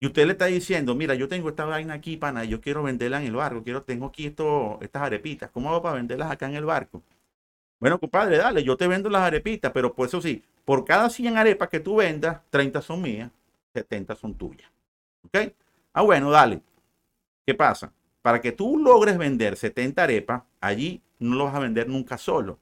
Y 0.00 0.06
usted 0.06 0.26
le 0.26 0.32
está 0.32 0.46
diciendo, 0.46 0.94
mira, 0.94 1.14
yo 1.14 1.28
tengo 1.28 1.48
esta 1.50 1.64
vaina 1.66 1.94
aquí, 1.94 2.16
pana, 2.16 2.44
yo 2.44 2.60
quiero 2.60 2.82
venderla 2.82 3.20
en 3.20 3.26
el 3.26 3.34
barco, 3.34 3.62
quiero, 3.62 3.82
tengo 3.82 4.06
aquí 4.06 4.26
esto, 4.26 4.78
estas 4.80 5.02
arepitas, 5.02 5.50
¿cómo 5.50 5.70
hago 5.70 5.82
para 5.82 5.96
venderlas 5.96 6.30
acá 6.30 6.46
en 6.46 6.54
el 6.54 6.64
barco? 6.64 7.02
Bueno, 7.80 7.98
compadre, 7.98 8.36
dale, 8.36 8.62
yo 8.62 8.76
te 8.76 8.86
vendo 8.86 9.08
las 9.08 9.22
arepitas, 9.22 9.72
pero 9.72 9.94
por 9.94 10.06
eso 10.06 10.20
sí, 10.20 10.44
por 10.66 10.84
cada 10.84 11.08
100 11.08 11.38
arepas 11.38 11.70
que 11.70 11.80
tú 11.80 11.96
vendas, 11.96 12.42
30 12.50 12.82
son 12.82 13.00
mías, 13.00 13.30
70 13.72 14.14
son 14.16 14.34
tuyas. 14.34 14.70
¿Ok? 15.24 15.52
Ah, 15.94 16.02
bueno, 16.02 16.30
dale. 16.30 16.62
¿Qué 17.46 17.54
pasa? 17.54 17.92
Para 18.22 18.40
que 18.40 18.52
tú 18.52 18.78
logres 18.78 19.16
vender 19.16 19.56
70 19.56 20.02
arepas, 20.02 20.42
allí 20.60 21.02
no 21.18 21.36
lo 21.36 21.44
vas 21.46 21.54
a 21.54 21.58
vender 21.58 21.88
nunca 21.88 22.18
solo. 22.18 22.58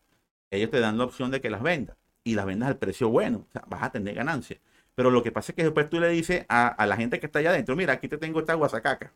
Ellos 0.51 0.71
te 0.71 0.81
dan 0.81 0.97
la 0.97 1.05
opción 1.05 1.31
de 1.33 1.41
que 1.41 1.51
las 1.51 1.63
vendas 1.63 1.97
y 2.25 2.35
las 2.35 2.47
vendas 2.47 2.69
al 2.69 2.79
precio 2.79 3.09
bueno. 3.09 3.45
O 3.49 3.53
sea, 3.53 3.65
vas 3.69 3.83
a 3.83 3.91
tener 3.91 4.15
ganancias. 4.15 4.61
Pero 4.95 5.11
lo 5.11 5.23
que 5.23 5.33
pasa 5.33 5.53
es 5.53 5.57
que 5.57 5.65
después 5.65 5.91
tú 5.91 6.01
le 6.01 6.09
dices 6.09 6.47
a, 6.49 6.87
la 6.87 6.97
gente 6.97 7.21
que 7.21 7.27
está 7.27 7.41
allá 7.41 7.51
adentro, 7.51 7.77
mira, 7.77 7.95
aquí 7.95 8.09
te 8.09 8.19
tengo 8.19 8.41
esta 8.41 8.55
guasacaca. 8.55 9.13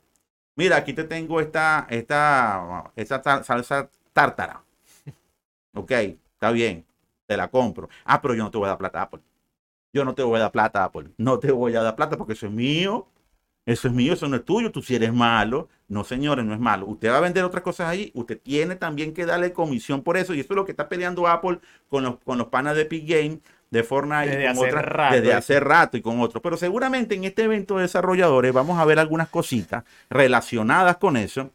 Mira, 0.56 0.76
aquí 0.76 0.92
te 0.92 1.04
tengo 1.04 1.40
esta, 1.40 1.86
esta, 1.90 2.92
esta 2.96 3.42
salsa 3.44 3.90
tártara. 4.12 4.62
Ok, 5.74 5.90
está 5.90 6.50
bien, 6.50 6.84
te 7.26 7.36
la 7.36 7.48
compro. 7.48 7.88
Ah, 8.04 8.20
pero 8.20 8.34
yo 8.34 8.44
no 8.44 8.50
te 8.50 8.58
voy 8.58 8.66
a 8.66 8.70
dar 8.70 8.78
plata 8.78 9.00
a 9.00 9.02
Apple. 9.04 9.20
Yo 9.92 10.04
no 10.04 10.14
te 10.14 10.22
voy 10.22 10.36
a 10.36 10.42
dar 10.42 10.52
plata 10.52 10.82
a 10.82 10.84
Apple. 10.84 11.10
No 11.18 11.38
te 11.38 11.52
voy 11.52 11.74
a 11.76 11.82
dar 11.82 11.96
plata 11.96 12.16
porque 12.16 12.32
eso 12.32 12.46
es 12.46 12.52
mío. 12.52 13.08
Eso 13.64 13.86
es 13.86 13.94
mío, 13.94 14.14
eso 14.14 14.26
no 14.26 14.36
es 14.36 14.44
tuyo. 14.44 14.72
Tú 14.72 14.82
si 14.82 14.94
eres 14.94 15.12
malo. 15.12 15.68
No, 15.86 16.02
señores, 16.04 16.44
no 16.44 16.54
es 16.54 16.60
malo. 16.60 16.86
Usted 16.86 17.10
va 17.10 17.18
a 17.18 17.20
vender 17.20 17.44
otras 17.44 17.62
cosas 17.62 17.88
ahí. 17.88 18.10
Usted 18.14 18.40
tiene 18.40 18.76
también 18.76 19.14
que 19.14 19.26
darle 19.26 19.52
comisión 19.52 20.02
por 20.02 20.16
eso. 20.16 20.34
Y 20.34 20.40
eso 20.40 20.52
es 20.52 20.56
lo 20.56 20.64
que 20.64 20.72
está 20.72 20.88
peleando 20.88 21.28
Apple 21.28 21.60
con 21.88 22.02
los, 22.02 22.16
con 22.24 22.38
los 22.38 22.48
panas 22.48 22.74
de 22.74 22.82
Epic 22.82 23.06
Game, 23.06 23.40
de 23.70 23.82
Fortnite, 23.84 24.26
Desde 24.26 24.42
y 24.42 24.46
con 24.46 24.50
hace 24.52 24.66
otras, 24.66 24.84
rato 24.84 25.14
desde 25.14 25.32
hace 25.34 25.60
rato 25.60 25.96
y 25.96 26.02
con 26.02 26.20
otros. 26.20 26.42
Pero 26.42 26.56
seguramente 26.56 27.14
en 27.14 27.24
este 27.24 27.44
evento 27.44 27.76
de 27.76 27.82
desarrolladores 27.82 28.52
vamos 28.52 28.78
a 28.78 28.84
ver 28.84 28.98
algunas 28.98 29.28
cositas 29.28 29.84
relacionadas 30.10 30.96
con 30.96 31.16
eso. 31.16 31.50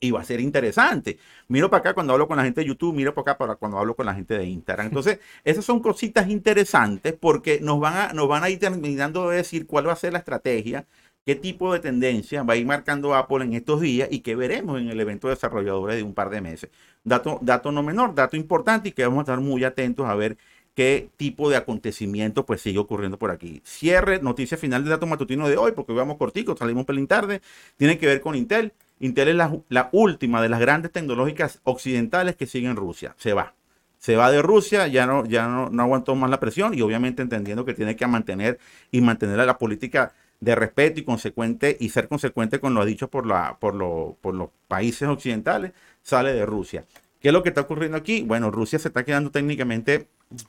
Y 0.00 0.10
va 0.12 0.20
a 0.20 0.24
ser 0.24 0.40
interesante. 0.40 1.18
Miro 1.48 1.68
para 1.68 1.80
acá 1.80 1.94
cuando 1.94 2.14
hablo 2.14 2.26
con 2.26 2.38
la 2.38 2.44
gente 2.44 2.62
de 2.62 2.66
YouTube, 2.66 2.94
miro 2.94 3.12
para 3.14 3.32
acá 3.32 3.38
para 3.38 3.56
cuando 3.56 3.78
hablo 3.78 3.94
con 3.94 4.06
la 4.06 4.14
gente 4.14 4.36
de 4.38 4.46
Instagram. 4.46 4.86
Entonces, 4.88 5.18
esas 5.44 5.64
son 5.64 5.80
cositas 5.80 6.28
interesantes 6.28 7.14
porque 7.20 7.60
nos 7.60 7.78
van 7.80 7.96
a, 7.96 8.12
nos 8.14 8.26
van 8.28 8.42
a 8.44 8.50
ir 8.50 8.58
terminando 8.58 9.28
de 9.28 9.36
decir 9.38 9.66
cuál 9.66 9.88
va 9.88 9.92
a 9.92 9.96
ser 9.96 10.14
la 10.14 10.20
estrategia, 10.20 10.86
qué 11.26 11.34
tipo 11.34 11.72
de 11.72 11.80
tendencia 11.80 12.42
va 12.42 12.54
a 12.54 12.56
ir 12.56 12.66
marcando 12.66 13.14
Apple 13.14 13.44
en 13.44 13.52
estos 13.52 13.80
días 13.82 14.08
y 14.10 14.20
qué 14.20 14.34
veremos 14.36 14.80
en 14.80 14.88
el 14.88 14.98
evento 15.00 15.28
de 15.28 15.34
desarrolladores 15.34 15.96
de 15.96 16.02
un 16.02 16.14
par 16.14 16.30
de 16.30 16.40
meses. 16.40 16.70
Dato, 17.04 17.38
dato 17.42 17.70
no 17.70 17.82
menor, 17.82 18.14
dato 18.14 18.36
importante 18.36 18.88
y 18.88 18.92
que 18.92 19.04
vamos 19.04 19.18
a 19.18 19.22
estar 19.22 19.40
muy 19.40 19.64
atentos 19.64 20.06
a 20.06 20.14
ver 20.14 20.38
qué 20.74 21.10
tipo 21.16 21.50
de 21.50 21.56
acontecimiento 21.56 22.46
pues 22.46 22.62
sigue 22.62 22.78
ocurriendo 22.78 23.18
por 23.18 23.30
aquí. 23.30 23.60
Cierre, 23.64 24.20
noticia 24.22 24.56
final 24.56 24.82
del 24.82 24.90
dato 24.90 25.06
matutino 25.06 25.48
de 25.48 25.56
hoy, 25.56 25.72
porque 25.72 25.92
hoy 25.92 25.98
vamos 25.98 26.16
cortico, 26.16 26.56
salimos 26.56 26.82
un 26.82 26.86
pelín 26.86 27.06
tarde, 27.06 27.42
tiene 27.76 27.98
que 27.98 28.06
ver 28.06 28.20
con 28.20 28.34
Intel. 28.34 28.72
Intel 29.00 29.28
es 29.28 29.34
la, 29.36 29.88
última 29.92 30.40
de 30.40 30.48
las 30.48 30.60
grandes 30.60 30.92
tecnológicas 30.92 31.60
occidentales 31.64 32.36
que 32.36 32.46
siguen 32.46 32.76
Rusia. 32.76 33.14
Se 33.18 33.32
va. 33.32 33.54
Se 33.98 34.16
va 34.16 34.30
de 34.30 34.40
Rusia, 34.40 34.86
ya 34.86 35.06
no, 35.06 35.26
ya 35.26 35.46
no, 35.46 35.68
no 35.70 35.82
aguantó 35.82 36.14
más 36.14 36.30
la 36.30 36.40
presión 36.40 36.72
y 36.74 36.80
obviamente 36.82 37.22
entendiendo 37.22 37.64
que 37.64 37.74
tiene 37.74 37.96
que 37.96 38.06
mantener 38.06 38.58
y 38.90 39.00
mantener 39.00 39.36
la 39.44 39.58
política 39.58 40.12
de 40.40 40.54
respeto 40.54 41.00
y 41.00 41.04
consecuente 41.04 41.76
y 41.80 41.90
ser 41.90 42.08
consecuente 42.08 42.60
con 42.60 42.72
lo 42.74 42.84
dicho 42.86 43.08
por, 43.10 43.26
la, 43.26 43.58
por, 43.60 43.74
lo- 43.74 44.16
por 44.22 44.34
los 44.34 44.48
países 44.68 45.06
occidentales, 45.08 45.72
sale 46.02 46.32
de 46.32 46.46
Rusia. 46.46 46.84
¿Qué 47.20 47.28
es 47.28 47.34
lo 47.34 47.42
que 47.42 47.50
está 47.50 47.60
ocurriendo 47.62 47.98
aquí? 47.98 48.22
Bueno, 48.22 48.50
Rusia 48.50 48.78
se 48.78 48.88
está 48.88 49.04
quedando 49.04 49.30
técnicamente 49.30 50.08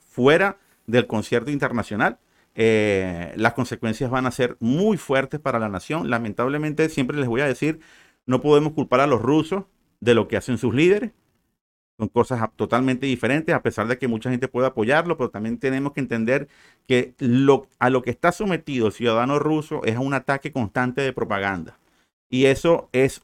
fuera 0.09 0.57
del 0.87 1.07
concierto 1.07 1.51
internacional. 1.51 2.19
Eh, 2.55 3.33
las 3.35 3.53
consecuencias 3.53 4.09
van 4.09 4.25
a 4.25 4.31
ser 4.31 4.55
muy 4.59 4.97
fuertes 4.97 5.39
para 5.39 5.59
la 5.59 5.67
nación. 5.69 6.09
Lamentablemente, 6.09 6.87
siempre 6.89 7.17
les 7.17 7.27
voy 7.27 7.41
a 7.41 7.45
decir, 7.47 7.79
no 8.25 8.41
podemos 8.41 8.73
culpar 8.73 8.99
a 9.01 9.07
los 9.07 9.21
rusos 9.21 9.65
de 9.99 10.13
lo 10.15 10.27
que 10.27 10.37
hacen 10.37 10.57
sus 10.57 10.73
líderes. 10.73 11.11
Son 11.99 12.07
cosas 12.09 12.49
totalmente 12.55 13.05
diferentes, 13.05 13.53
a 13.53 13.61
pesar 13.61 13.87
de 13.87 13.99
que 13.99 14.07
mucha 14.07 14.31
gente 14.31 14.47
puede 14.47 14.67
apoyarlo, 14.67 15.17
pero 15.17 15.29
también 15.29 15.59
tenemos 15.59 15.93
que 15.93 15.99
entender 15.99 16.47
que 16.87 17.13
a 17.79 17.89
lo 17.91 18.01
que 18.01 18.09
está 18.09 18.31
sometido 18.31 18.87
el 18.87 18.93
ciudadano 18.93 19.37
ruso 19.39 19.83
es 19.85 19.95
a 19.95 19.99
un 19.99 20.13
ataque 20.15 20.51
constante 20.51 21.01
de 21.01 21.13
propaganda. 21.13 21.77
Y 22.29 22.45
eso 22.45 22.89
es 22.91 23.21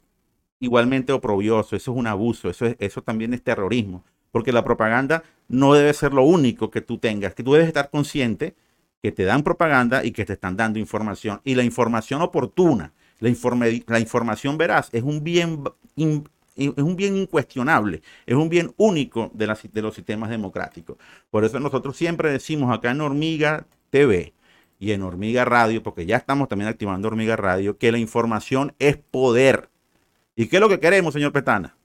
igualmente 0.60 1.12
oprobioso, 1.12 1.76
eso 1.76 1.92
es 1.92 1.96
un 1.98 2.06
abuso, 2.06 2.50
eso, 2.50 2.66
es- 2.66 2.76
eso 2.78 3.02
también 3.02 3.34
es 3.34 3.42
terrorismo, 3.42 4.04
porque 4.32 4.52
la 4.52 4.64
propaganda 4.64 5.22
no 5.48 5.74
debe 5.74 5.92
ser 5.94 6.12
lo 6.14 6.22
único 6.24 6.70
que 6.70 6.80
tú 6.80 6.98
tengas, 6.98 7.34
que 7.34 7.42
tú 7.42 7.52
debes 7.54 7.68
estar 7.68 7.90
consciente 7.90 8.54
que 9.02 9.12
te 9.12 9.24
dan 9.24 9.44
propaganda 9.44 10.04
y 10.04 10.10
que 10.10 10.24
te 10.24 10.32
están 10.34 10.56
dando 10.56 10.78
información. 10.80 11.40
Y 11.44 11.54
la 11.54 11.62
información 11.62 12.20
oportuna, 12.22 12.92
la, 13.20 13.28
informe- 13.28 13.84
la 13.86 14.00
información 14.00 14.58
veraz 14.58 14.88
es 14.92 15.02
un 15.02 15.22
bien 15.24 15.64
es 16.56 16.72
un 16.78 16.96
bien 16.96 17.16
incuestionable, 17.16 18.02
es 18.26 18.34
un 18.34 18.48
bien 18.48 18.72
único 18.76 19.30
de, 19.34 19.46
las- 19.46 19.70
de 19.72 19.82
los 19.82 19.94
sistemas 19.94 20.30
democráticos. 20.30 20.96
Por 21.30 21.44
eso 21.44 21.60
nosotros 21.60 21.96
siempre 21.96 22.32
decimos 22.32 22.74
acá 22.76 22.90
en 22.90 23.00
Hormiga 23.00 23.66
TV 23.90 24.34
y 24.80 24.92
en 24.92 25.02
Hormiga 25.02 25.44
Radio, 25.44 25.82
porque 25.82 26.06
ya 26.06 26.16
estamos 26.16 26.48
también 26.48 26.68
activando 26.68 27.08
Hormiga 27.08 27.36
Radio, 27.36 27.78
que 27.78 27.92
la 27.92 27.98
información 27.98 28.74
es 28.80 28.96
poder. 28.96 29.70
¿Y 30.36 30.48
qué 30.48 30.58
es 30.58 30.62
lo 30.62 30.70
que 30.70 30.80
queremos, 30.80 31.14
señor 31.14 31.32
Petana? 31.32 31.77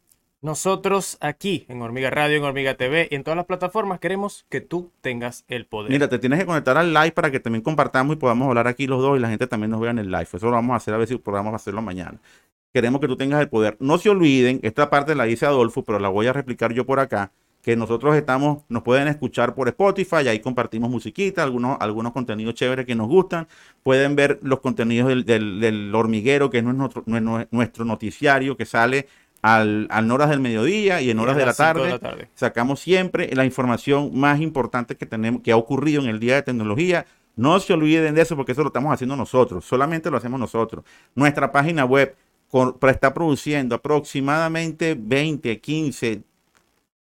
Nosotros 0.44 1.18
aquí 1.22 1.66
en 1.70 1.82
Hormiga 1.82 2.10
Radio, 2.10 2.36
en 2.36 2.44
Hormiga 2.44 2.76
TV 2.76 3.08
y 3.10 3.16
en 3.16 3.24
todas 3.24 3.38
las 3.38 3.46
plataformas 3.46 4.02
queremos 4.02 4.46
que 4.50 4.60
tú 4.60 4.92
tengas 5.00 5.46
el 5.48 5.66
poder. 5.66 5.90
Mira, 5.90 6.10
te 6.10 6.20
tienes 6.20 6.38
que 6.38 6.46
conectar 6.46 6.78
al 6.78 6.94
live 6.94 7.14
para 7.14 7.32
que 7.32 7.40
también 7.40 7.64
compartamos 7.64 8.18
y 8.18 8.20
podamos 8.20 8.50
hablar 8.50 8.68
aquí 8.68 8.86
los 8.86 9.02
dos 9.02 9.18
y 9.18 9.22
la 9.22 9.30
gente 9.30 9.48
también 9.48 9.72
nos 9.72 9.80
vea 9.80 9.92
en 9.92 10.00
el 10.00 10.12
live. 10.12 10.28
Eso 10.34 10.46
lo 10.48 10.52
vamos 10.52 10.74
a 10.74 10.78
hacer 10.78 10.94
a 10.94 10.98
ver 10.98 11.08
si 11.08 11.16
podamos 11.18 11.54
hacerlo 11.56 11.82
mañana. 11.82 12.20
Queremos 12.74 13.00
que 13.00 13.08
tú 13.08 13.16
tengas 13.16 13.40
el 13.40 13.48
poder. 13.48 13.78
No 13.80 13.98
se 13.98 14.10
olviden, 14.10 14.60
esta 14.64 14.90
parte 14.90 15.16
la 15.16 15.24
dice 15.24 15.46
Adolfo, 15.46 15.84
pero 15.84 15.98
la 15.98 16.10
voy 16.10 16.28
a 16.28 16.34
replicar 16.34 16.74
yo 16.74 16.86
por 16.86 17.00
acá, 17.00 17.32
que 17.62 17.78
nosotros 17.78 18.14
estamos, 18.14 18.64
nos 18.68 18.84
pueden 18.84 19.08
escuchar 19.08 19.56
por 19.56 19.70
Spotify, 19.70 20.28
ahí 20.28 20.40
compartimos 20.42 20.90
musiquita, 20.90 21.44
algunos, 21.44 21.78
algunos 21.80 22.12
contenidos 22.12 22.56
chéveres 22.56 22.86
que 22.86 22.96
nos 22.96 23.08
gustan. 23.08 23.48
Pueden 23.82 24.18
ver 24.18 24.40
los 24.42 24.60
contenidos 24.60 25.08
del, 25.08 25.24
del- 25.62 25.96
hormiguero, 25.96 26.50
que 26.50 26.58
es 26.58 26.64
nuestro, 26.66 27.06
nue- 27.06 27.48
nuestro 27.52 27.86
noticiario 27.86 28.58
que 28.58 28.66
sale 28.66 29.08
al, 29.44 29.88
al 29.92 30.10
horas 30.12 30.30
del 30.32 30.40
mediodía 30.40 31.02
y 31.02 31.12
en 31.12 31.20
horas 31.20 31.36
de 31.38 31.46
la 31.46 31.54
tarde 31.54 31.84
de 31.84 31.90
la 31.92 32.00
tarde. 32.00 32.30
sacamos 32.34 32.80
siempre 32.80 33.30
la 33.36 33.46
información 33.46 34.10
más 34.18 34.42
importante 34.42 34.96
que 34.98 35.06
tenemos, 35.06 35.42
que 35.44 35.52
ha 35.52 35.58
ocurrido 35.58 36.02
en 36.02 36.10
el 36.10 36.20
día 36.20 36.36
de 36.36 36.42
tecnología. 36.42 37.06
No 37.36 37.60
se 37.60 37.74
olviden 37.74 38.16
de 38.16 38.22
eso 38.22 38.36
porque 38.36 38.54
eso 38.54 38.62
lo 38.62 38.68
estamos 38.70 38.94
haciendo 38.94 39.16
nosotros, 39.16 39.66
solamente 39.66 40.10
lo 40.10 40.18
hacemos 40.18 40.40
nosotros. 40.40 40.86
Nuestra 41.14 41.52
página 41.52 41.84
web 41.84 42.16
con- 42.50 42.78
está 42.88 43.14
produciendo 43.14 43.76
aproximadamente 43.76 44.96
20, 44.98 45.60
15 45.60 46.22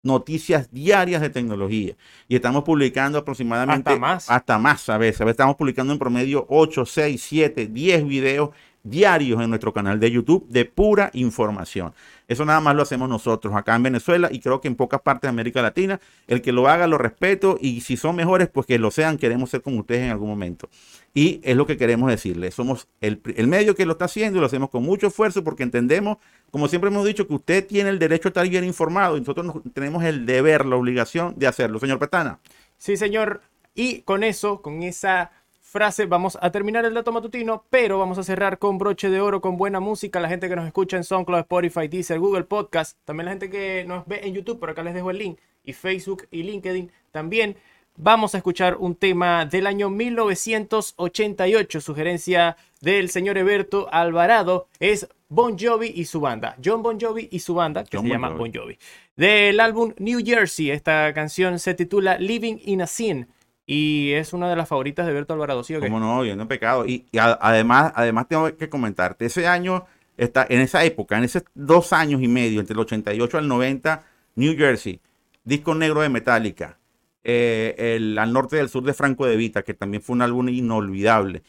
noticias 0.03 0.67
diarias 0.71 1.21
de 1.21 1.29
tecnología 1.29 1.95
y 2.27 2.35
estamos 2.35 2.63
publicando 2.63 3.19
aproximadamente 3.19 3.91
Hasta 3.91 3.99
más. 3.99 4.29
hasta 4.31 4.57
más 4.57 4.89
a 4.89 4.97
veces. 4.97 5.21
A 5.21 5.25
veces 5.25 5.33
estamos 5.35 5.55
publicando 5.57 5.93
en 5.93 5.99
promedio 5.99 6.45
8, 6.49 6.85
6, 6.85 7.21
7, 7.21 7.67
10 7.67 8.07
videos 8.07 8.49
diarios 8.83 9.41
en 9.41 9.49
nuestro 9.49 9.73
canal 9.73 9.99
de 9.99 10.11
YouTube 10.11 10.47
de 10.49 10.65
pura 10.65 11.09
información. 11.13 11.93
Eso 12.27 12.45
nada 12.45 12.61
más 12.61 12.75
lo 12.75 12.81
hacemos 12.83 13.09
nosotros 13.09 13.53
acá 13.55 13.75
en 13.75 13.83
Venezuela 13.83 14.29
y 14.31 14.39
creo 14.39 14.61
que 14.61 14.67
en 14.67 14.75
pocas 14.75 15.01
partes 15.01 15.23
de 15.23 15.29
América 15.29 15.61
Latina. 15.61 15.99
El 16.27 16.41
que 16.41 16.51
lo 16.51 16.67
haga 16.67 16.87
lo 16.87 16.97
respeto 16.97 17.57
y 17.59 17.81
si 17.81 17.97
son 17.97 18.15
mejores, 18.15 18.47
pues 18.49 18.65
que 18.65 18.79
lo 18.79 18.89
sean. 18.89 19.17
Queremos 19.17 19.49
ser 19.49 19.61
como 19.61 19.79
ustedes 19.79 20.03
en 20.03 20.11
algún 20.11 20.29
momento. 20.29 20.69
Y 21.13 21.41
es 21.43 21.57
lo 21.57 21.65
que 21.65 21.75
queremos 21.75 22.09
decirles. 22.09 22.55
Somos 22.55 22.87
el, 23.01 23.21
el 23.35 23.47
medio 23.47 23.75
que 23.75 23.85
lo 23.85 23.93
está 23.93 24.05
haciendo 24.05 24.37
y 24.37 24.39
lo 24.39 24.45
hacemos 24.47 24.69
con 24.69 24.83
mucho 24.83 25.07
esfuerzo 25.07 25.43
porque 25.43 25.63
entendemos, 25.63 26.17
como 26.51 26.69
siempre 26.69 26.89
hemos 26.89 27.05
dicho, 27.05 27.27
que 27.27 27.33
usted 27.33 27.67
tiene 27.67 27.89
el 27.89 27.99
derecho 27.99 28.27
a 28.27 28.31
estar 28.31 28.47
bien 28.47 28.63
informado 28.63 29.17
y 29.17 29.19
nosotros 29.19 29.45
nos- 29.45 29.57
tenemos 29.73 30.03
el 30.05 30.25
deber, 30.25 30.65
la 30.65 30.77
obligación 30.77 31.33
de 31.37 31.47
hacerlo. 31.47 31.79
Señor 31.79 31.99
Petana. 31.99 32.39
Sí, 32.77 32.95
señor. 32.95 33.41
Y 33.75 34.01
con 34.01 34.23
eso, 34.23 34.61
con 34.61 34.83
esa 34.83 35.31
frase, 35.71 36.05
vamos 36.05 36.37
a 36.41 36.51
terminar 36.51 36.83
el 36.83 36.93
dato 36.93 37.13
matutino, 37.13 37.63
pero 37.69 37.97
vamos 37.97 38.17
a 38.17 38.23
cerrar 38.23 38.59
con 38.59 38.77
broche 38.77 39.09
de 39.09 39.21
oro, 39.21 39.39
con 39.39 39.55
buena 39.55 39.79
música. 39.79 40.19
La 40.19 40.27
gente 40.27 40.49
que 40.49 40.55
nos 40.57 40.65
escucha 40.65 40.97
en 40.97 41.05
SoundCloud, 41.05 41.39
Spotify, 41.39 41.87
Deezer, 41.87 42.19
Google 42.19 42.43
Podcast, 42.43 42.97
también 43.05 43.25
la 43.25 43.31
gente 43.31 43.49
que 43.49 43.85
nos 43.87 44.05
ve 44.05 44.19
en 44.23 44.33
YouTube, 44.33 44.59
por 44.59 44.69
acá 44.69 44.83
les 44.83 44.93
dejo 44.93 45.11
el 45.11 45.17
link, 45.17 45.39
y 45.63 45.71
Facebook 45.71 46.27
y 46.29 46.43
LinkedIn 46.43 46.91
también. 47.11 47.55
Vamos 47.95 48.35
a 48.35 48.37
escuchar 48.39 48.75
un 48.75 48.95
tema 48.95 49.45
del 49.45 49.65
año 49.65 49.89
1988, 49.89 51.79
sugerencia 51.79 52.57
del 52.81 53.09
señor 53.09 53.37
Eberto 53.37 53.87
Alvarado, 53.93 54.67
es 54.81 55.07
Bon 55.29 55.57
Jovi 55.57 55.93
y 55.95 56.03
su 56.03 56.19
banda, 56.19 56.57
John 56.63 56.83
Bon 56.83 56.99
Jovi 56.99 57.29
y 57.31 57.39
su 57.39 57.53
banda, 57.53 57.85
que 57.85 57.95
John 57.95 58.05
se 58.05 58.09
Bon 58.09 58.15
llama 58.17 58.27
Jovi. 58.31 58.39
Bon 58.39 58.53
Jovi. 58.53 58.77
Del 59.15 59.57
álbum 59.61 59.93
New 59.99 60.19
Jersey, 60.21 60.69
esta 60.69 61.13
canción 61.13 61.59
se 61.59 61.73
titula 61.75 62.17
Living 62.17 62.57
in 62.65 62.81
a 62.81 62.87
Sin 62.87 63.27
y 63.73 64.11
es 64.11 64.33
una 64.33 64.49
de 64.49 64.57
las 64.57 64.67
favoritas 64.67 65.07
de 65.07 65.13
Berto 65.13 65.33
Alvarado, 65.33 65.63
¿sí 65.63 65.73
o 65.73 65.79
qué? 65.79 65.87
Como 65.87 66.01
no, 66.01 66.19
viendo 66.23 66.45
pecado. 66.45 66.85
Y, 66.85 67.05
además, 67.17 67.93
además 67.95 68.27
tengo 68.27 68.53
que 68.57 68.67
comentarte, 68.67 69.27
ese 69.27 69.47
año, 69.47 69.85
está, 70.17 70.45
en 70.49 70.59
esa 70.59 70.83
época, 70.83 71.17
en 71.17 71.23
esos 71.23 71.45
dos 71.53 71.93
años 71.93 72.21
y 72.21 72.27
medio, 72.27 72.59
entre 72.59 72.73
el 72.73 72.79
88 72.81 73.37
al 73.37 73.47
90, 73.47 74.03
New 74.35 74.57
Jersey, 74.57 74.99
disco 75.45 75.73
negro 75.73 76.01
de 76.01 76.09
Metallica, 76.09 76.79
eh, 77.23 77.95
el, 77.95 78.17
al 78.17 78.33
norte 78.33 78.57
del 78.57 78.67
sur 78.67 78.83
de 78.83 78.93
Franco 78.93 79.25
de 79.25 79.37
Vita, 79.37 79.63
que 79.63 79.73
también 79.73 80.03
fue 80.03 80.17
un 80.17 80.21
álbum 80.21 80.49
inolvidable. 80.49 81.41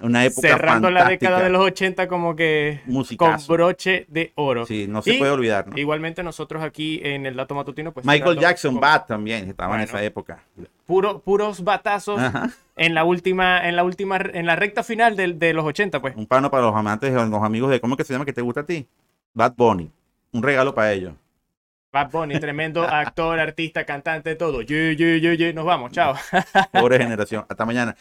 Una 0.00 0.24
época 0.24 0.48
Cerrando 0.48 0.90
la 0.90 1.04
década 1.08 1.42
de 1.42 1.50
los 1.50 1.62
80 1.62 2.08
como 2.08 2.34
que 2.36 2.80
con 3.16 3.36
broche 3.48 4.06
de 4.08 4.32
oro. 4.34 4.66
Sí, 4.66 4.86
no 4.88 5.02
se 5.02 5.14
Y 5.14 5.18
puede 5.18 5.30
olvidar. 5.32 5.68
¿no? 5.68 5.78
Igualmente 5.78 6.22
nosotros 6.22 6.62
aquí 6.62 7.00
en 7.04 7.26
el 7.26 7.36
dato 7.36 7.54
matutino 7.54 7.92
pues 7.92 8.04
Michael 8.06 8.38
Jackson, 8.38 8.80
Bad 8.80 9.06
también, 9.06 9.48
estaba 9.48 9.74
en 9.76 9.82
esa 9.82 10.02
época. 10.02 10.42
puro- 10.86 11.20
puros 11.20 11.62
batazos 11.64 12.20
Ajá. 12.20 12.50
en 12.76 12.94
la 12.94 13.04
última 13.04 13.66
en 13.68 13.76
la 13.76 13.84
última 13.84 14.16
en 14.16 14.46
la 14.46 14.56
recta 14.56 14.82
final 14.82 15.16
del- 15.16 15.38
de, 15.38 15.52
los 15.54 15.64
80 15.64 16.00
pues. 16.00 16.14
Un 16.16 16.26
pano 16.26 16.50
para 16.50 16.64
los 16.64 16.74
amantes, 16.74 17.12
los 17.12 17.42
amigos 17.42 17.70
de, 17.70 17.80
¿cómo 17.80 17.94
es 17.94 17.98
que 17.98 18.04
se 18.04 18.12
llama 18.12 18.24
que 18.24 18.32
te 18.32 18.42
gusta 18.42 18.60
a 18.60 18.66
ti? 18.66 18.86
Bad 19.34 19.54
Bunny. 19.56 19.90
Un 20.32 20.42
regalo 20.42 20.74
para 20.74 20.92
ellos. 20.92 21.14
Bad 21.92 22.10
Bunny, 22.10 22.40
tremendo 22.40 22.82
actor, 22.90 23.38
artista, 23.38 23.84
cantante, 23.84 24.34
todo. 24.34 24.62
Ye. 24.62 25.52
Nos 25.54 25.64
vamos, 25.66 25.92
chao. 25.92 26.14
Pobre 26.72 26.98
generación. 27.02 27.44
Hasta 27.48 27.64
mañana. 27.66 27.94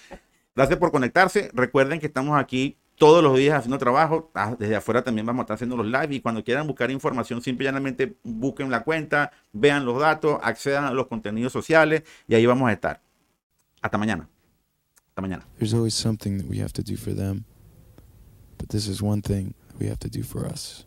Gracias 0.55 0.79
por 0.79 0.91
conectarse. 0.91 1.49
Recuerden 1.53 1.99
que 1.99 2.07
estamos 2.07 2.37
aquí 2.39 2.77
todos 2.97 3.23
los 3.23 3.37
días 3.37 3.57
haciendo 3.57 3.77
trabajo. 3.77 4.29
Ah, 4.35 4.55
Desde 4.59 4.75
afuera 4.75 5.03
también 5.03 5.25
vamos 5.25 5.41
a 5.41 5.43
estar 5.43 5.55
haciendo 5.55 5.77
los 5.77 5.85
live. 5.85 6.15
Y 6.15 6.21
cuando 6.21 6.43
quieran 6.43 6.67
buscar 6.67 6.91
información, 6.91 7.41
simplemente 7.41 8.15
busquen 8.23 8.69
la 8.69 8.83
cuenta, 8.83 9.31
vean 9.53 9.85
los 9.85 9.99
datos, 9.99 10.39
accedan 10.43 10.83
a 10.85 10.91
los 10.91 11.07
contenidos 11.07 11.51
sociales 11.53 12.03
y 12.27 12.35
ahí 12.35 12.45
vamos 12.45 12.69
a 12.69 12.73
estar. 12.73 13.01
Hasta 13.81 13.97
mañana. 13.97 14.29
Hasta 15.09 15.21
mañana. 15.21 15.47
There's 15.57 15.73
always 15.73 15.95
something 15.95 16.37
that 16.37 16.47
we 16.47 16.59
have 16.61 16.73
to 16.73 16.83
do 16.83 16.95
for 16.95 17.15
them, 17.15 17.45
but 18.57 18.69
this 18.69 18.87
is 18.87 19.01
one 19.01 19.21
thing 19.21 19.55
we 19.79 19.87
have 19.87 19.99
to 19.99 20.09
do 20.09 20.23
for 20.23 20.45
us. 20.45 20.85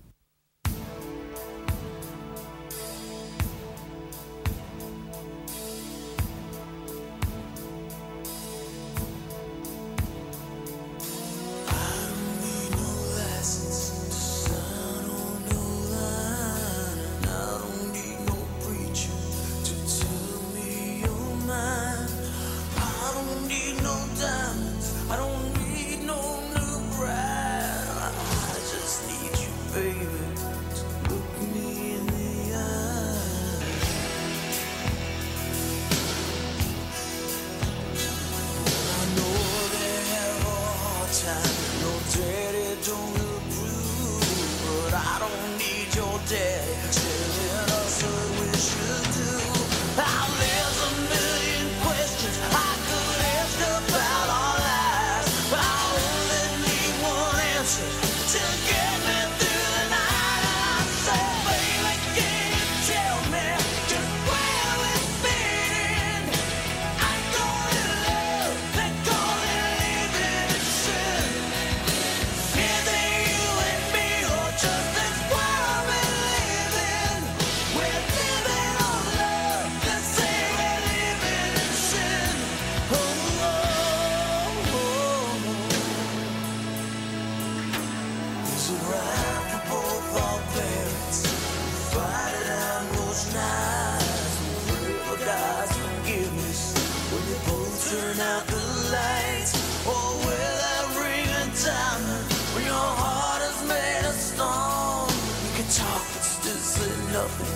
Turn 97.95 98.21
out 98.21 98.45
the 98.47 98.63
lights? 98.91 99.53
Or 99.87 100.07
will 100.25 100.55
that 100.65 100.85
ring 100.99 101.31
a 101.43 101.45
diamond 101.63 102.27
when 102.55 102.65
your 102.67 102.91
heart 103.01 103.43
is 103.51 103.59
made 103.71 104.05
of 104.11 104.17
stone? 104.31 105.11
We 105.43 105.51
can 105.57 105.69
talk 105.71 106.03
still 106.23 106.63
say 106.75 106.91
nothing. 107.13 107.55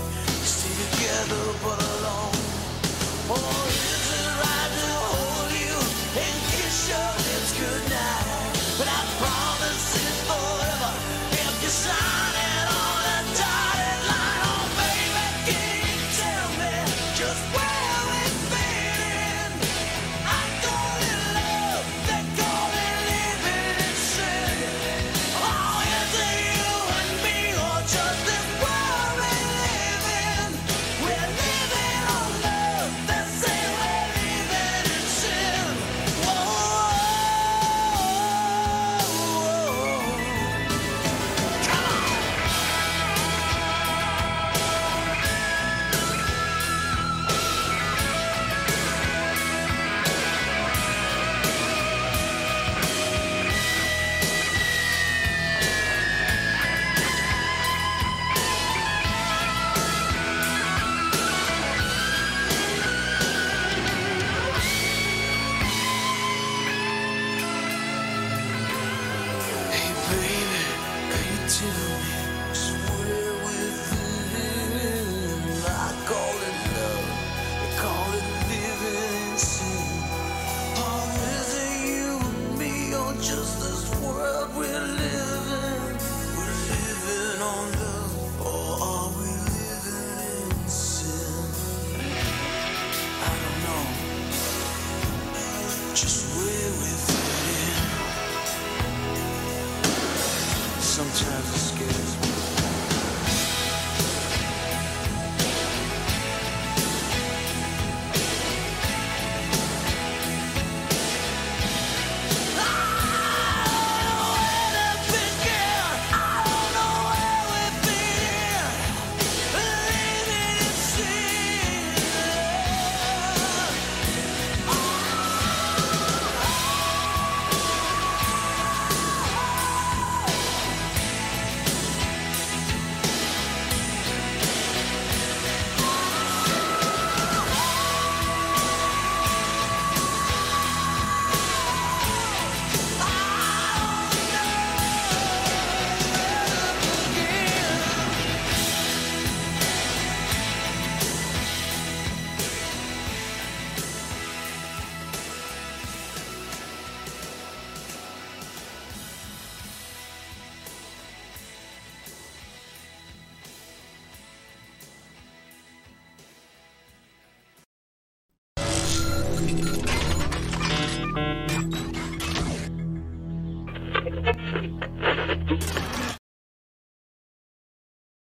Stay 0.54 0.74
together 0.84 1.44
but 1.64 1.78
alone. 1.94 2.38
Oh, 3.34 3.67